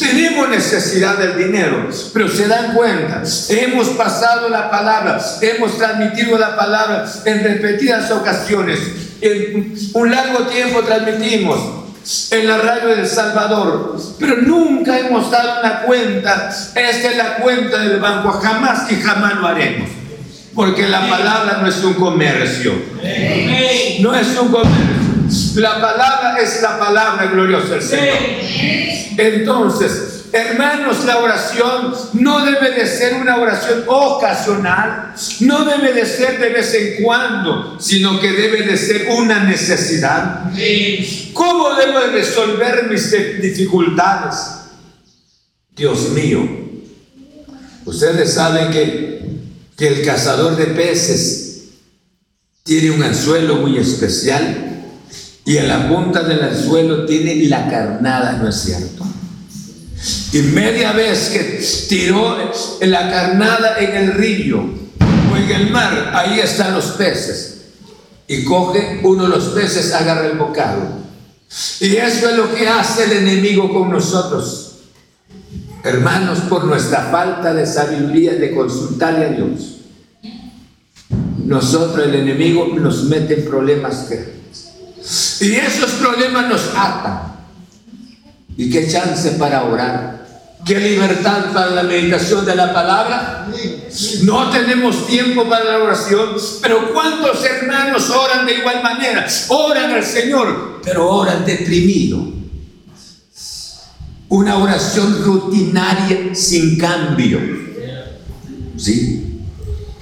Tenemos 0.00 0.48
necesidad 0.48 1.16
del 1.18 1.38
dinero, 1.38 1.88
pero 2.12 2.28
se 2.28 2.48
dan 2.48 2.74
cuenta, 2.74 3.22
hemos 3.50 3.88
pasado 3.90 4.48
la 4.48 4.68
palabra, 4.70 5.20
hemos 5.40 5.78
transmitido 5.78 6.36
la 6.38 6.56
palabra 6.56 7.06
en 7.24 7.44
repetidas 7.44 8.10
ocasiones, 8.10 8.80
en 9.20 9.76
un 9.94 10.10
largo 10.10 10.46
tiempo 10.46 10.82
transmitimos, 10.82 11.58
en 12.30 12.46
la 12.48 12.58
radio 12.58 12.88
del 12.96 13.06
Salvador, 13.06 13.96
pero 14.18 14.38
nunca 14.38 14.98
hemos 14.98 15.30
dado 15.30 15.60
una 15.60 15.82
cuenta. 15.82 16.48
Esta 16.74 17.10
es 17.10 17.16
la 17.16 17.36
cuenta 17.36 17.78
del 17.80 18.00
banco, 18.00 18.32
jamás 18.32 18.90
y 18.90 18.96
jamás 18.96 19.36
lo 19.36 19.46
haremos. 19.46 19.90
Porque 20.54 20.88
la 20.88 21.08
palabra 21.08 21.58
no 21.60 21.68
es 21.68 21.84
un 21.84 21.94
comercio. 21.94 22.72
No 24.00 24.14
es 24.14 24.36
un 24.38 24.48
comercio. 24.48 25.07
La 25.56 25.80
palabra 25.80 26.38
es 26.40 26.62
la 26.62 26.78
palabra 26.78 27.26
gloriosa 27.26 27.74
del 27.74 27.82
Señor. 27.82 28.16
Entonces, 29.16 30.18
Hermanos, 30.30 31.06
la 31.06 31.18
oración 31.18 31.94
no 32.14 32.44
debe 32.44 32.72
de 32.72 32.86
ser 32.86 33.14
una 33.14 33.38
oración 33.38 33.84
ocasional, 33.86 35.14
no 35.40 35.64
debe 35.64 35.94
de 35.94 36.04
ser 36.04 36.38
de 36.38 36.50
vez 36.50 36.74
en 36.74 37.02
cuando, 37.02 37.78
sino 37.80 38.20
que 38.20 38.32
debe 38.32 38.62
de 38.62 38.76
ser 38.76 39.08
una 39.10 39.44
necesidad. 39.44 40.50
¿Cómo 41.32 41.74
debo 41.76 42.00
de 42.00 42.06
resolver 42.08 42.88
mis 42.90 43.10
dificultades? 43.40 44.34
Dios 45.74 46.10
mío, 46.10 46.46
ustedes 47.86 48.34
saben 48.34 48.70
que, 48.70 49.22
que 49.76 49.88
el 49.88 50.04
cazador 50.04 50.56
de 50.56 50.66
peces 50.66 51.68
tiene 52.64 52.90
un 52.90 53.02
anzuelo 53.02 53.56
muy 53.56 53.78
especial 53.78 54.67
y 55.48 55.56
en 55.56 55.66
la 55.66 55.88
punta 55.88 56.24
del 56.24 56.42
anzuelo 56.42 57.06
tiene 57.06 57.34
la 57.48 57.70
carnada, 57.70 58.34
¿no 58.34 58.50
es 58.50 58.54
cierto? 58.54 59.02
Y 60.34 60.42
media 60.42 60.92
vez 60.92 61.30
que 61.30 61.64
tiró 61.88 62.36
la 62.82 63.10
carnada 63.10 63.78
en 63.78 63.96
el 63.96 64.12
río 64.12 64.58
o 64.60 65.36
en 65.38 65.50
el 65.50 65.70
mar, 65.70 66.12
ahí 66.14 66.38
están 66.38 66.74
los 66.74 66.88
peces. 66.88 67.62
Y 68.26 68.44
coge 68.44 69.00
uno 69.02 69.22
de 69.22 69.28
los 69.30 69.44
peces, 69.44 69.94
agarra 69.94 70.26
el 70.26 70.36
bocado. 70.36 70.82
Y 71.80 71.96
eso 71.96 72.28
es 72.28 72.36
lo 72.36 72.54
que 72.54 72.68
hace 72.68 73.04
el 73.04 73.12
enemigo 73.26 73.72
con 73.72 73.90
nosotros. 73.90 74.80
Hermanos, 75.82 76.40
por 76.50 76.64
nuestra 76.64 77.08
falta 77.10 77.54
de 77.54 77.64
sabiduría 77.64 78.34
de 78.34 78.54
consultarle 78.54 79.24
a 79.24 79.30
Dios, 79.30 79.78
nosotros, 81.42 82.06
el 82.06 82.16
enemigo, 82.16 82.68
nos 82.78 83.04
mete 83.04 83.32
en 83.32 83.46
problemas 83.46 84.10
grandes. 84.10 84.37
Y 85.40 85.54
esos 85.54 85.92
problemas 85.92 86.48
nos 86.48 86.68
atan. 86.74 87.36
¿Y 88.56 88.70
qué 88.70 88.88
chance 88.88 89.32
para 89.32 89.64
orar? 89.64 90.18
¿Qué 90.64 90.80
libertad 90.80 91.52
para 91.54 91.70
la 91.70 91.82
meditación 91.84 92.44
de 92.44 92.56
la 92.56 92.74
palabra? 92.74 93.48
No 94.22 94.50
tenemos 94.50 95.06
tiempo 95.06 95.48
para 95.48 95.64
la 95.64 95.84
oración, 95.84 96.30
pero 96.60 96.92
¿cuántos 96.92 97.44
hermanos 97.44 98.10
oran 98.10 98.44
de 98.44 98.54
igual 98.54 98.82
manera? 98.82 99.26
Oran 99.48 99.92
al 99.92 100.04
Señor, 100.04 100.80
pero 100.84 101.08
oran 101.08 101.46
deprimido. 101.46 102.32
Una 104.28 104.58
oración 104.58 105.22
rutinaria 105.24 106.34
sin 106.34 106.76
cambio. 106.76 107.40
¿Sí? 108.76 109.40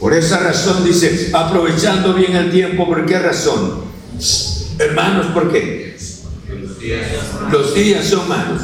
Por 0.01 0.15
esa 0.15 0.39
razón 0.39 0.85
dice, 0.85 1.31
aprovechando 1.33 2.15
bien 2.15 2.35
el 2.35 2.51
tiempo, 2.51 2.87
¿por 2.87 3.05
qué 3.07 3.19
razón? 3.19 3.85
Hermanos, 4.79 5.27
¿por 5.33 5.53
qué? 5.53 5.97
Los 7.51 7.75
días 7.75 8.07
son 8.07 8.29
malos. 8.29 8.63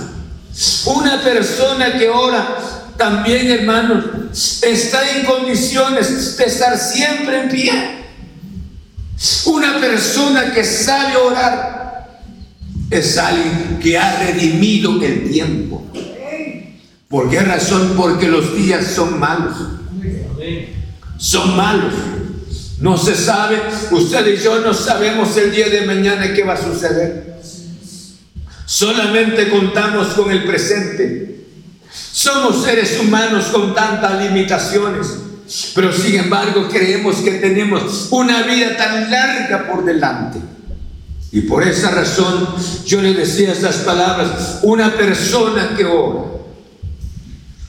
Una 0.86 1.22
persona 1.22 1.98
que 1.98 2.08
ora 2.08 2.58
también, 2.96 3.50
hermanos, 3.50 4.04
está 4.62 5.16
en 5.16 5.24
condiciones 5.24 6.36
de 6.36 6.44
estar 6.44 6.78
siempre 6.78 7.42
en 7.42 7.48
pie. 7.48 7.72
Una 9.46 9.80
persona 9.80 10.52
que 10.52 10.64
sabe 10.64 11.16
orar 11.16 12.20
es 12.90 13.16
alguien 13.16 13.78
que 13.80 13.96
ha 13.96 14.18
redimido 14.20 15.02
el 15.02 15.30
tiempo. 15.30 15.86
¿Por 17.08 17.30
qué 17.30 17.40
razón? 17.40 17.94
Porque 17.96 18.28
los 18.28 18.54
días 18.54 18.86
son 18.86 19.18
malos. 19.18 19.56
Son 21.18 21.56
malos. 21.56 21.94
No 22.82 22.98
se 22.98 23.14
sabe, 23.14 23.62
usted 23.92 24.26
y 24.26 24.42
yo 24.42 24.58
no 24.58 24.74
sabemos 24.74 25.36
el 25.36 25.52
día 25.52 25.68
de 25.68 25.86
mañana 25.86 26.34
qué 26.34 26.42
va 26.42 26.54
a 26.54 26.60
suceder. 26.60 27.40
Solamente 28.66 29.50
contamos 29.50 30.08
con 30.08 30.32
el 30.32 30.42
presente. 30.42 31.46
Somos 31.92 32.64
seres 32.64 32.98
humanos 32.98 33.46
con 33.52 33.72
tantas 33.72 34.20
limitaciones, 34.20 35.06
pero 35.76 35.92
sin 35.92 36.16
embargo 36.16 36.68
creemos 36.68 37.16
que 37.18 37.34
tenemos 37.34 38.08
una 38.10 38.42
vida 38.42 38.76
tan 38.76 39.08
larga 39.08 39.70
por 39.70 39.84
delante. 39.84 40.40
Y 41.30 41.42
por 41.42 41.62
esa 41.62 41.92
razón 41.92 42.48
yo 42.84 43.00
le 43.00 43.14
decía 43.14 43.52
estas 43.52 43.76
palabras, 43.76 44.58
una 44.62 44.92
persona 44.96 45.76
que 45.76 45.84
ora, 45.84 46.24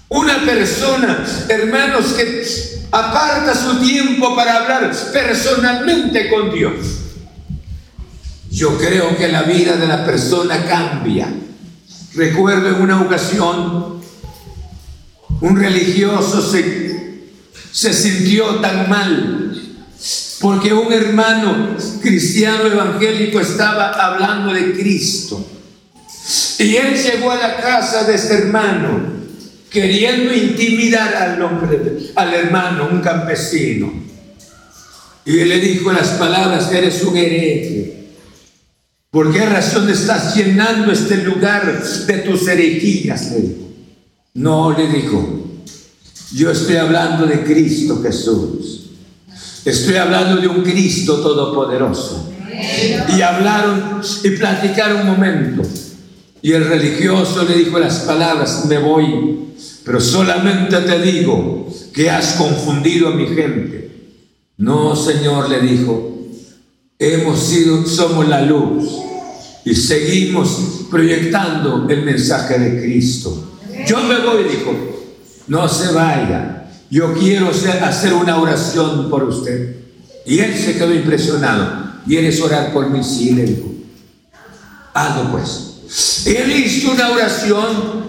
una 0.09 0.43
persona, 0.43 1.23
hermanos, 1.49 2.13
que 2.13 2.82
aparta 2.93 3.55
su 3.55 3.79
tiempo 3.81 4.35
para 4.35 4.57
hablar 4.57 4.91
personalmente 5.11 6.29
con 6.29 6.53
Dios 6.53 7.03
yo 8.53 8.77
creo 8.77 9.17
que 9.17 9.27
la 9.29 9.43
vida 9.43 9.75
de 9.77 9.87
la 9.87 10.05
persona 10.05 10.63
cambia. 10.65 11.27
Recuerdo 12.13 12.69
en 12.69 12.81
una 12.83 13.01
ocasión, 13.01 13.99
un 15.41 15.59
religioso 15.59 16.39
se, 16.39 17.29
se 17.71 17.93
sintió 17.93 18.59
tan 18.61 18.87
mal 18.87 19.59
porque 20.39 20.71
un 20.71 20.93
hermano 20.93 21.75
cristiano 22.01 22.65
evangélico 22.65 23.39
estaba 23.39 23.89
hablando 23.89 24.53
de 24.53 24.73
Cristo. 24.73 25.43
Y 26.59 26.75
él 26.75 26.95
llegó 26.95 27.31
a 27.31 27.37
la 27.37 27.57
casa 27.57 28.03
de 28.03 28.13
este 28.13 28.35
hermano 28.35 29.22
queriendo 29.73 30.33
intimidar 30.33 31.15
al 31.15 31.41
hombre, 31.41 32.11
al 32.15 32.33
hermano, 32.33 32.89
un 32.91 33.01
campesino. 33.01 33.91
Y 35.25 35.39
él 35.39 35.49
le 35.49 35.59
dijo 35.59 35.91
las 35.91 36.09
palabras, 36.09 36.71
eres 36.71 37.01
un 37.03 37.17
hereje. 37.17 38.03
¿Por 39.09 39.33
qué 39.33 39.45
razón 39.45 39.89
estás 39.89 40.35
llenando 40.35 40.91
este 40.91 41.17
lugar 41.17 41.83
de 42.07 42.17
tus 42.19 42.47
herejías? 42.47 43.31
No, 44.33 44.75
le 44.77 44.87
dijo. 44.87 45.43
Yo 46.33 46.51
estoy 46.51 46.77
hablando 46.77 47.25
de 47.25 47.43
Cristo 47.43 48.01
Jesús. 48.01 48.89
Estoy 49.65 49.95
hablando 49.95 50.41
de 50.41 50.47
un 50.47 50.63
Cristo 50.63 51.21
todopoderoso. 51.21 52.31
Y 53.15 53.21
hablaron 53.21 54.01
y 54.23 54.29
platicaron 54.31 55.01
un 55.01 55.07
momento. 55.07 55.61
Y 56.41 56.51
el 56.51 56.65
religioso 56.65 57.45
le 57.47 57.55
dijo 57.55 57.79
las 57.79 57.99
palabras, 57.99 58.65
me 58.65 58.77
voy, 58.77 59.52
pero 59.85 59.99
solamente 59.99 60.77
te 60.77 61.01
digo 61.01 61.67
que 61.93 62.09
has 62.09 62.33
confundido 62.33 63.09
a 63.09 63.15
mi 63.15 63.27
gente. 63.27 63.91
No, 64.57 64.95
Señor, 64.95 65.49
le 65.49 65.61
dijo, 65.61 66.27
hemos 66.97 67.39
sido, 67.39 67.85
somos 67.85 68.27
la 68.27 68.41
luz 68.41 68.89
y 69.65 69.75
seguimos 69.75 70.85
proyectando 70.89 71.87
el 71.89 72.03
mensaje 72.03 72.57
de 72.59 72.81
Cristo. 72.81 73.51
Yo 73.87 74.01
me 74.03 74.19
voy, 74.19 74.43
dijo, 74.43 74.73
no 75.47 75.67
se 75.67 75.91
vaya, 75.91 76.69
yo 76.89 77.13
quiero 77.13 77.49
hacer 77.49 78.13
una 78.13 78.39
oración 78.39 79.09
por 79.09 79.23
usted. 79.23 79.77
Y 80.25 80.39
él 80.39 80.55
se 80.55 80.75
quedó 80.75 80.93
impresionado. 80.93 81.91
¿Quieres 82.05 82.39
orar 82.41 82.71
por 82.71 82.89
mí? 82.89 83.03
Sí, 83.03 83.31
le 83.31 83.43
dijo. 83.43 83.73
Hazlo 84.93 85.31
pues. 85.31 86.25
Él 86.25 86.51
hizo 86.51 86.91
una 86.91 87.09
oración. 87.09 88.02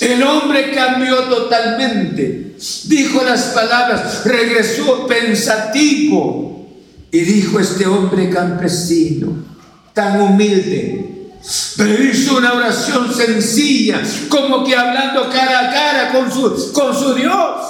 El 0.00 0.22
hombre 0.22 0.72
cambió 0.72 1.16
totalmente. 1.24 2.56
Dijo 2.84 3.22
las 3.24 3.42
palabras, 3.46 4.24
regresó 4.24 5.06
pensativo. 5.06 6.68
Y 7.10 7.20
dijo 7.20 7.60
este 7.60 7.86
hombre 7.86 8.28
campesino, 8.28 9.44
tan 9.92 10.20
humilde. 10.20 11.30
Pero 11.76 12.02
hizo 12.02 12.38
una 12.38 12.54
oración 12.54 13.14
sencilla, 13.14 14.02
como 14.28 14.64
que 14.64 14.74
hablando 14.74 15.28
cara 15.30 15.60
a 15.60 15.72
cara 15.72 16.12
con 16.12 16.32
su, 16.32 16.72
con 16.72 16.94
su 16.94 17.14
Dios. 17.14 17.60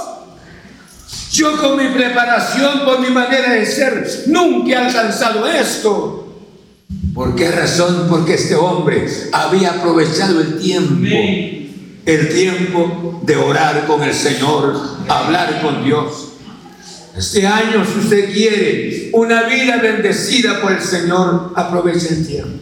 Yo 1.32 1.61
con 1.61 1.76
mi 1.76 1.88
preparación, 1.92 2.84
por 2.84 3.01
mi 3.01 3.11
manera 3.11 3.53
de 3.53 3.66
ser, 3.66 4.24
nunca 4.28 4.70
he 4.70 4.76
alcanzado 4.76 5.47
esto. 5.47 6.24
¿Por 7.12 7.34
qué 7.34 7.51
razón? 7.51 8.07
Porque 8.09 8.34
este 8.34 8.55
hombre 8.55 9.07
había 9.32 9.72
aprovechado 9.72 10.40
el 10.40 10.59
tiempo, 10.59 11.54
el 12.07 12.29
tiempo 12.29 13.21
de 13.25 13.37
orar 13.37 13.87
con 13.87 14.03
el 14.03 14.15
Señor, 14.15 14.77
hablar 15.09 15.63
con 15.63 15.85
Dios. 15.85 16.29
Este 17.17 17.47
año, 17.47 17.85
si 17.85 18.01
usted 18.01 18.33
quiere 18.33 19.11
una 19.13 19.45
vida 19.45 19.77
bendecida 19.77 20.61
por 20.61 20.73
el 20.73 20.81
Señor, 20.81 21.53
aproveche 21.55 22.09
el 22.11 22.27
tiempo. 22.27 22.61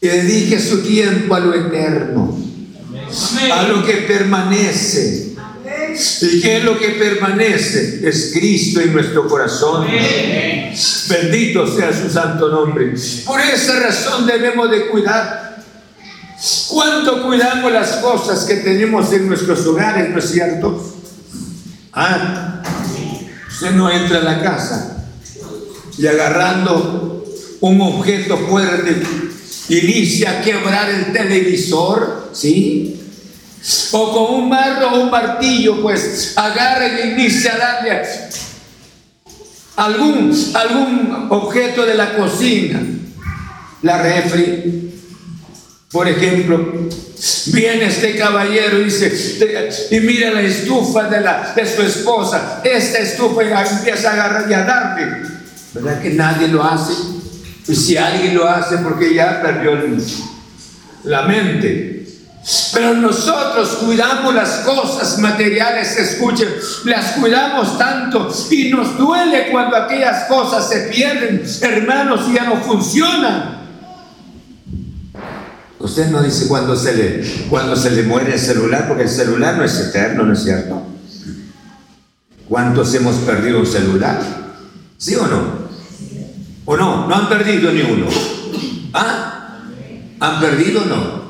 Y 0.00 0.06
dedique 0.06 0.58
su 0.60 0.82
tiempo 0.82 1.34
a 1.34 1.40
lo 1.40 1.54
eterno, 1.54 2.38
a 3.52 3.62
lo 3.64 3.84
que 3.84 3.94
permanece. 4.08 5.34
¿Y 6.22 6.40
qué 6.40 6.58
es 6.58 6.64
lo 6.64 6.78
que 6.78 6.90
permanece? 6.90 8.06
Es 8.06 8.30
Cristo 8.32 8.80
en 8.80 8.92
nuestro 8.92 9.26
corazón. 9.26 9.86
Bendito 11.08 11.66
sea 11.66 11.92
su 11.92 12.08
santo 12.10 12.48
nombre. 12.48 12.94
Por 13.24 13.40
esa 13.40 13.80
razón 13.80 14.26
debemos 14.26 14.70
de 14.70 14.86
cuidar. 14.88 15.45
¿Cuánto 16.68 17.22
cuidamos 17.26 17.72
las 17.72 17.96
cosas 17.96 18.44
que 18.44 18.56
tenemos 18.56 19.12
en 19.12 19.28
nuestros 19.28 19.66
hogares, 19.66 20.10
no 20.10 20.18
es 20.18 20.30
cierto? 20.30 20.94
Ah, 21.92 22.62
Usted 23.56 23.70
no 23.70 23.90
entra 23.90 24.18
a 24.18 24.22
la 24.22 24.42
casa 24.42 25.06
y 25.96 26.06
agarrando 26.06 27.24
un 27.60 27.80
objeto 27.80 28.36
fuerte 28.36 29.02
inicia 29.70 30.30
a 30.30 30.42
quebrar 30.42 30.90
el 30.90 31.10
televisor, 31.10 32.32
¿sí? 32.34 33.00
O 33.92 34.12
con 34.12 34.42
un 34.42 34.50
marro 34.50 34.88
o 34.88 35.00
un 35.04 35.10
martillo, 35.10 35.80
pues 35.80 36.34
agarra 36.36 36.86
y 36.86 37.12
inicia 37.12 37.54
a 37.54 37.56
darle 37.56 38.02
algún, 39.76 40.52
algún 40.52 41.26
objeto 41.30 41.86
de 41.86 41.94
la 41.94 42.14
cocina, 42.14 42.82
la 43.80 44.02
refri, 44.02 44.85
por 45.90 46.08
ejemplo, 46.08 46.88
viene 47.46 47.86
este 47.86 48.16
caballero 48.16 48.80
y 48.80 48.84
dice, 48.84 49.88
y 49.90 50.00
mira 50.00 50.30
la 50.30 50.42
estufa 50.42 51.04
de, 51.04 51.20
la, 51.20 51.52
de 51.54 51.64
su 51.66 51.82
esposa, 51.82 52.60
esta 52.64 52.98
estufa 52.98 53.42
empieza 53.42 54.10
a 54.10 54.12
agarrar 54.14 54.50
y 54.50 54.54
a 54.54 54.64
darle. 54.64 55.22
¿Verdad 55.72 56.02
que 56.02 56.10
nadie 56.10 56.48
lo 56.48 56.64
hace? 56.64 56.92
Y 57.68 57.74
si 57.76 57.96
alguien 57.96 58.34
lo 58.34 58.48
hace 58.48 58.78
porque 58.78 59.14
ya 59.14 59.40
perdió 59.42 59.78
la 61.04 61.22
mente. 61.22 61.96
Pero 62.72 62.94
nosotros 62.94 63.68
cuidamos 63.84 64.34
las 64.34 64.58
cosas 64.58 65.18
materiales, 65.18 65.96
escuchen, 65.96 66.48
las 66.84 67.12
cuidamos 67.12 67.76
tanto 67.76 68.32
y 68.50 68.68
nos 68.68 68.96
duele 68.96 69.48
cuando 69.50 69.76
aquellas 69.76 70.24
cosas 70.24 70.68
se 70.68 70.82
pierden, 70.82 71.42
hermanos, 71.60 72.26
y 72.28 72.34
ya 72.34 72.44
no 72.44 72.56
funcionan. 72.58 73.55
Usted 75.78 76.10
no 76.10 76.22
dice 76.22 76.48
cuando 76.48 76.74
se 76.74 76.94
le, 76.94 77.48
cuando 77.50 77.76
se 77.76 77.90
le 77.90 78.02
muere 78.02 78.32
el 78.32 78.40
celular, 78.40 78.88
porque 78.88 79.04
el 79.04 79.10
celular 79.10 79.56
no 79.56 79.64
es 79.64 79.78
eterno, 79.78 80.24
¿no 80.24 80.32
es 80.32 80.42
cierto? 80.42 80.82
¿Cuántos 82.48 82.94
hemos 82.94 83.16
perdido 83.16 83.60
un 83.60 83.66
celular? 83.66 84.20
¿Sí 84.96 85.14
o 85.16 85.26
no? 85.26 85.66
¿O 86.64 86.76
no? 86.76 87.06
No 87.06 87.14
han 87.14 87.28
perdido 87.28 87.72
ni 87.72 87.82
uno. 87.82 88.06
¿Ah? 88.94 89.60
¿Han 90.18 90.40
perdido 90.40 90.82
o 90.82 90.84
no? 90.86 91.26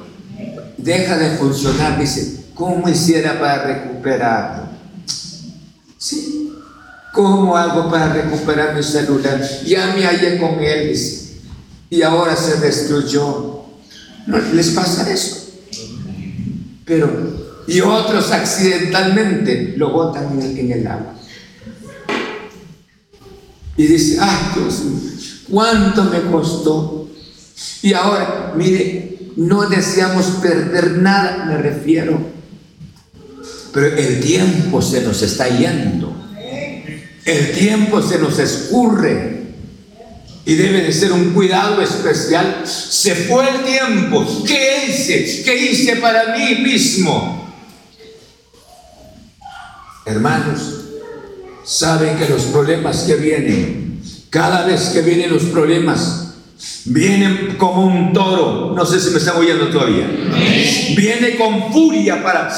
Deja 0.77 1.19
de 1.19 1.37
funcionar, 1.37 1.99
dice, 1.99 2.45
¿cómo 2.55 2.89
hiciera 2.89 3.41
para 3.41 3.65
recuperarlo? 3.65 4.69
¿Sí? 5.99 6.53
¿Cómo 7.13 7.57
hago 7.57 7.91
para 7.91 8.13
recuperar 8.13 8.77
mi 8.77 8.83
celular? 8.83 9.41
Ya 9.65 9.95
me 9.95 10.05
hallé 10.07 10.39
con 10.39 10.63
él, 10.63 10.89
dice, 10.89 11.41
y 11.91 12.03
ahora 12.03 12.37
se 12.37 12.61
destruyó. 12.61 13.56
¿No 14.27 14.39
les 14.39 14.71
pasa 14.71 15.11
eso? 15.11 15.47
Pero, 16.85 17.65
y 17.67 17.81
otros 17.81 18.31
accidentalmente 18.33 19.75
lo 19.77 19.91
botan 19.91 20.41
en 20.41 20.73
el, 20.73 20.87
agua. 20.87 21.15
Y 23.77 23.87
dice, 23.87 24.19
ay 24.21 24.39
Dios 24.55 24.83
¿cuánto 25.51 26.05
me 26.05 26.23
costó? 26.31 27.09
Y 27.83 27.93
ahora, 27.93 28.53
mire, 28.57 29.19
no 29.37 29.69
deseamos 29.69 30.27
perder 30.43 30.99
nada, 30.99 31.45
me 31.47 31.59
refiero. 31.59 32.19
Pero 33.73 33.97
el 33.97 34.21
tiempo 34.21 34.81
se 34.81 35.03
nos 35.03 35.23
está 35.23 35.49
yendo. 35.49 36.15
El 37.25 37.53
tiempo 37.53 38.01
se 38.03 38.19
nos 38.19 38.39
escurre 38.39 39.36
y 40.47 40.55
debe 40.55 40.83
de 40.83 40.93
ser 40.93 41.13
un 41.13 41.33
cuidado 41.33 41.83
especial. 41.83 42.63
Se 42.65 43.17
fue 43.17 43.51
el 43.51 43.65
tiempo. 43.65 44.25
¿Qué 44.47 44.87
hice? 44.87 45.43
¿Qué 45.45 45.57
hice 45.57 45.97
para 45.97 46.37
mí 46.37 46.63
mismo? 46.63 47.53
Hermanos, 50.05 50.61
saben 51.65 52.17
que 52.17 52.29
los 52.29 52.43
problemas 52.43 52.99
que 53.03 53.17
vienen, 53.17 54.01
cada 54.31 54.65
vez 54.65 54.91
que 54.91 55.01
vienen 55.01 55.33
los 55.33 55.43
problemas, 55.47 56.35
vienen 56.85 57.57
como 57.59 57.85
un 57.85 58.13
toro. 58.13 58.73
No 58.73 58.87
sé 58.87 59.01
si 59.01 59.11
me 59.11 59.19
están 59.19 59.39
oyendo 59.39 59.67
todavía. 59.67 60.09
Viene 60.97 61.35
con 61.37 61.73
furia 61.73 62.23
para 62.23 62.55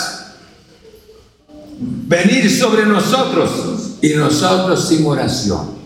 venir 1.80 2.50
sobre 2.54 2.84
nosotros 2.84 3.96
y 4.02 4.10
nosotros 4.10 4.88
sin 4.88 5.06
oración 5.06 5.77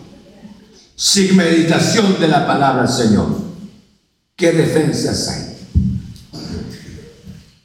sin 0.95 1.35
meditación 1.35 2.19
de 2.19 2.27
la 2.27 2.45
palabra 2.45 2.83
del 2.83 2.91
Señor. 2.91 3.27
¿Qué 4.35 4.51
defensas 4.51 5.27
hay? 5.29 5.53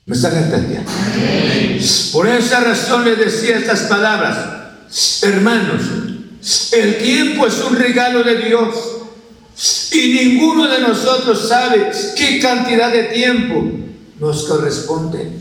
¿Me 0.06 0.16
están 0.16 0.36
entendiendo? 0.36 0.90
Por 2.12 2.26
esa 2.26 2.60
razón 2.60 3.04
le 3.04 3.16
decía 3.16 3.58
estas 3.58 3.80
palabras, 3.82 4.38
hermanos, 5.22 5.82
el 6.72 6.98
tiempo 6.98 7.46
es 7.46 7.60
un 7.60 7.76
regalo 7.76 8.22
de 8.22 8.36
Dios 8.36 8.74
y 9.92 10.12
ninguno 10.14 10.68
de 10.68 10.80
nosotros 10.80 11.48
sabe 11.48 11.90
qué 12.16 12.38
cantidad 12.40 12.92
de 12.92 13.04
tiempo 13.04 13.64
nos 14.18 14.44
corresponde. 14.44 15.32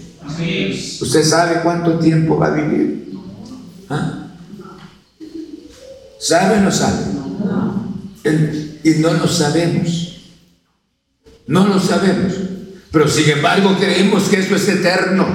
¿Usted 1.02 1.24
sabe 1.24 1.62
cuánto 1.62 2.00
tiempo 2.00 2.38
va 2.38 2.48
a 2.48 2.52
vivir? 2.52 3.14
¿Ah? 3.90 4.28
¿Sabe 6.20 6.58
o 6.58 6.62
no 6.62 6.72
sabe? 6.72 7.18
Y 8.84 8.90
no 9.00 9.14
lo 9.14 9.28
sabemos. 9.28 10.22
No 11.48 11.68
lo 11.68 11.80
sabemos. 11.80 12.34
Pero 12.92 13.08
sin 13.08 13.30
embargo 13.30 13.76
creemos 13.80 14.24
que 14.24 14.40
eso 14.40 14.56
es 14.56 14.68
eterno. 14.68 15.26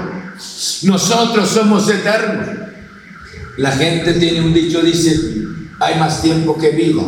Nosotros 0.82 1.48
somos 1.48 1.88
eternos. 1.88 2.48
La 3.58 3.72
gente 3.72 4.14
tiene 4.14 4.40
un 4.40 4.54
dicho, 4.54 4.80
dice, 4.80 5.14
hay 5.78 5.98
más 5.98 6.22
tiempo 6.22 6.56
que 6.58 6.70
vida. 6.70 7.02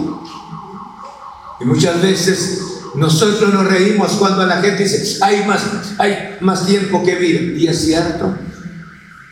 Y 1.60 1.64
muchas 1.64 2.02
veces 2.02 2.60
nosotros 2.94 3.52
nos 3.52 3.66
reímos 3.66 4.12
cuando 4.12 4.46
la 4.46 4.60
gente 4.60 4.82
dice, 4.84 5.18
hay 5.22 5.44
más, 5.46 5.62
hay 5.98 6.36
más 6.40 6.66
tiempo 6.66 7.02
que 7.02 7.16
vida. 7.16 7.40
Y 7.58 7.66
es 7.66 7.84
cierto, 7.84 8.36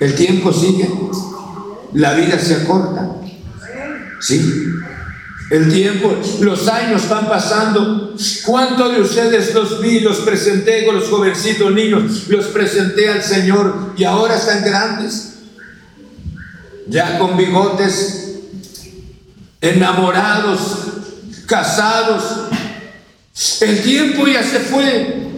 el 0.00 0.14
tiempo 0.14 0.52
sigue, 0.52 0.90
la 1.92 2.14
vida 2.14 2.38
se 2.38 2.56
acorta. 2.56 3.08
¿Sí? 4.20 4.71
El 5.52 5.70
tiempo, 5.70 6.16
los 6.40 6.66
años 6.66 7.06
van 7.10 7.28
pasando. 7.28 8.14
¿Cuántos 8.46 8.90
de 8.94 9.02
ustedes 9.02 9.52
los 9.52 9.82
vi, 9.82 10.00
los 10.00 10.20
presenté 10.20 10.86
con 10.86 10.94
los 10.94 11.10
jovencitos 11.10 11.70
niños? 11.74 12.26
Los 12.28 12.46
presenté 12.46 13.10
al 13.10 13.22
Señor 13.22 13.92
y 13.94 14.04
ahora 14.04 14.36
están 14.36 14.64
grandes. 14.64 15.34
Ya 16.86 17.18
con 17.18 17.36
bigotes, 17.36 18.36
enamorados, 19.60 20.60
casados. 21.44 22.24
El 23.60 23.82
tiempo 23.82 24.26
ya 24.26 24.42
se 24.42 24.58
fue. 24.58 25.31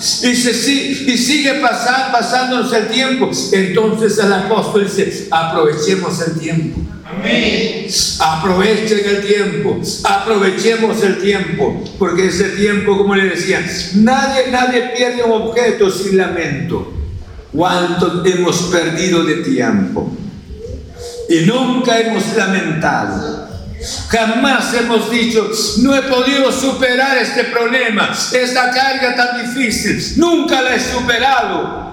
Y, 0.00 0.34
se, 0.34 0.72
y 0.72 1.18
sigue 1.18 1.54
pasando, 1.54 2.12
pasándonos 2.12 2.72
el 2.72 2.88
tiempo. 2.88 3.30
Entonces 3.52 4.18
el 4.18 4.32
apóstol 4.32 4.84
dice, 4.84 5.28
aprovechemos 5.30 6.20
el 6.26 6.38
tiempo. 6.38 6.80
Aprovechen 8.20 9.00
el 9.04 9.26
tiempo, 9.26 9.80
aprovechemos 10.04 11.02
el 11.02 11.20
tiempo, 11.20 11.82
porque 11.98 12.26
ese 12.26 12.50
tiempo, 12.50 12.96
como 12.96 13.14
le 13.14 13.30
decía, 13.30 13.66
nadie, 13.94 14.50
nadie 14.50 14.92
pierde 14.96 15.24
un 15.24 15.32
objeto 15.32 15.90
sin 15.90 16.16
lamento. 16.16 16.92
¿Cuánto 17.52 18.24
hemos 18.24 18.62
perdido 18.64 19.24
de 19.24 19.36
tiempo? 19.36 20.16
Y 21.28 21.46
nunca 21.46 21.98
hemos 21.98 22.34
lamentado. 22.36 23.39
Jamás 24.08 24.74
hemos 24.74 25.10
dicho, 25.10 25.50
no 25.78 25.94
he 25.94 26.02
podido 26.02 26.52
superar 26.52 27.16
este 27.18 27.44
problema, 27.44 28.10
esta 28.32 28.70
carga 28.70 29.14
tan 29.14 29.46
difícil, 29.46 30.18
nunca 30.18 30.60
la 30.60 30.74
he 30.74 30.80
superado. 30.80 31.90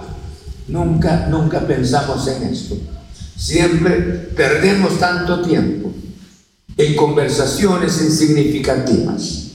Nunca, 0.68 1.28
nunca 1.30 1.62
pensamos 1.62 2.28
en 2.28 2.44
esto. 2.44 2.76
Siempre 3.38 3.94
perdemos 4.36 5.00
tanto 5.00 5.42
tiempo 5.42 5.94
en 6.76 6.96
conversaciones 6.96 8.02
insignificativas. 8.02 9.48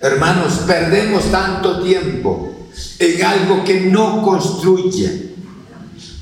Hermanos, 0.00 0.60
perdemos 0.66 1.30
tanto 1.30 1.82
tiempo 1.82 2.68
en 2.98 3.24
algo 3.24 3.64
que 3.64 3.80
no 3.80 4.22
construye. 4.22 5.31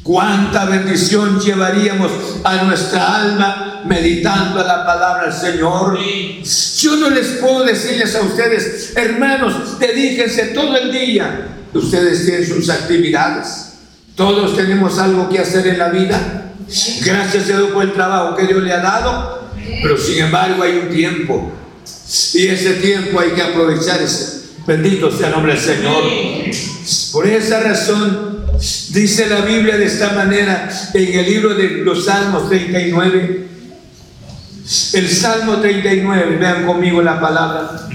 ¿Cuánta 0.03 0.64
bendición 0.64 1.38
llevaríamos 1.38 2.11
a 2.42 2.62
nuestra 2.64 3.16
alma 3.16 3.82
meditando 3.84 4.62
la 4.64 4.86
palabra 4.86 5.24
del 5.24 5.32
Señor? 5.32 5.98
Yo 6.78 6.96
no 6.96 7.11
les 7.11 7.26
puedo 7.38 7.64
decirles 7.64 8.14
a 8.14 8.22
ustedes, 8.22 8.94
hermanos, 8.96 9.78
dedíquense 9.78 10.46
todo 10.46 10.74
el 10.76 10.90
día. 10.90 11.48
Ustedes 11.74 12.24
tienen 12.24 12.46
sus 12.46 12.70
actividades. 12.70 13.74
Todos 14.14 14.57
tenemos 14.57 14.98
algo 14.98 15.28
que 15.28 15.38
hacer 15.38 15.66
en 15.66 15.78
la 15.78 15.90
vida. 15.90 16.53
Gracias 17.05 17.44
a 17.44 17.59
Dios 17.59 17.70
por 17.70 17.84
el 17.84 17.92
trabajo 17.92 18.36
que 18.36 18.46
Dios 18.46 18.62
le 18.62 18.72
ha 18.72 18.80
dado, 18.80 19.51
pero 19.82 19.98
sin 19.98 20.24
embargo 20.24 20.62
hay 20.62 20.78
un 20.78 20.88
tiempo. 20.88 21.53
Y 22.34 22.46
ese 22.46 22.74
tiempo 22.74 23.20
hay 23.20 23.30
que 23.30 23.42
aprovechar. 23.42 24.01
Bendito 24.66 25.11
sea 25.11 25.28
el 25.28 25.34
nombre 25.34 25.55
del 25.55 25.62
Señor. 25.62 26.03
Por 27.12 27.26
esa 27.26 27.61
razón 27.61 28.30
dice 28.91 29.29
la 29.29 29.41
Biblia 29.43 29.77
de 29.77 29.87
esta 29.87 30.13
manera 30.13 30.69
en 30.93 31.19
el 31.19 31.27
libro 31.27 31.55
de 31.55 31.69
los 31.79 32.05
Salmos 32.05 32.49
39. 32.49 33.49
El 34.93 35.09
Salmo 35.09 35.57
39, 35.57 36.37
vean 36.37 36.67
conmigo 36.67 37.03
la 37.03 37.21
palabra. 37.21 37.89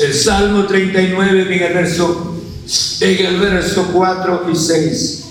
El 0.00 0.14
Salmo 0.14 0.66
39 0.66 1.54
en 1.54 1.62
el 1.62 1.74
verso, 1.74 2.42
en 3.00 3.26
el 3.26 3.40
verso 3.40 3.90
4 3.92 4.50
y 4.52 4.56
6. 4.56 5.24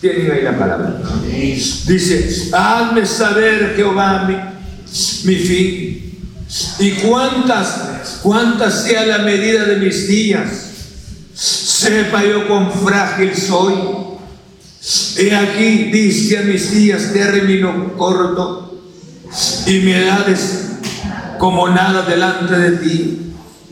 Tienen 0.00 0.30
ahí 0.30 0.42
la 0.42 0.58
palabra. 0.58 1.00
Dice, 1.26 2.48
hazme 2.52 3.06
saber, 3.06 3.74
Jehová, 3.76 4.24
mi, 4.28 4.36
mi 5.24 5.36
fin, 5.36 6.02
y 6.78 6.90
cuántas, 6.92 8.20
cuántas 8.22 8.84
sea 8.84 9.06
la 9.06 9.18
medida 9.18 9.64
de 9.64 9.76
mis 9.76 10.06
días 10.06 10.71
sepa 11.82 12.22
yo 12.24 12.46
cuán 12.46 12.70
frágil 12.70 13.34
soy. 13.34 13.74
He 15.18 15.34
aquí, 15.34 15.90
dice 15.92 16.38
a 16.38 16.42
mis 16.42 16.70
días 16.72 17.12
término 17.12 17.94
corto, 17.96 18.80
y 19.66 19.78
mi 19.80 19.92
edad 19.92 20.28
es 20.28 20.70
como 21.38 21.68
nada 21.68 22.02
delante 22.02 22.56
de 22.56 22.76
ti. 22.78 23.18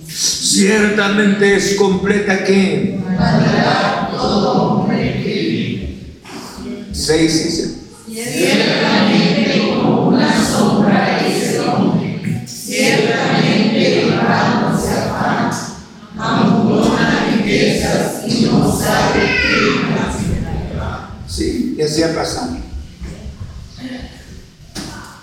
Ciertamente 0.07 1.57
es 1.57 1.75
completa 1.77 2.45
que. 2.45 2.99
6 6.93 7.47
y 7.47 7.51
7. 7.51 9.10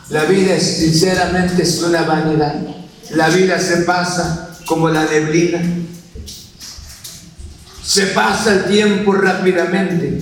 La 0.09 0.23
vida 0.23 0.55
es, 0.55 0.77
sinceramente 0.77 1.63
es 1.63 1.81
una 1.81 2.03
vanidad. 2.03 2.55
La 3.11 3.29
vida 3.29 3.59
se 3.59 3.77
pasa 3.77 4.57
como 4.65 4.89
la 4.89 5.05
neblina. 5.05 5.61
Se 7.83 8.07
pasa 8.07 8.53
el 8.53 8.65
tiempo 8.65 9.13
rápidamente. 9.13 10.21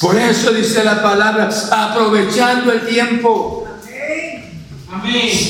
Por 0.00 0.16
eso 0.16 0.52
dice 0.52 0.84
la 0.84 1.02
palabra, 1.02 1.50
aprovechando 1.70 2.72
el 2.72 2.86
tiempo. 2.86 3.66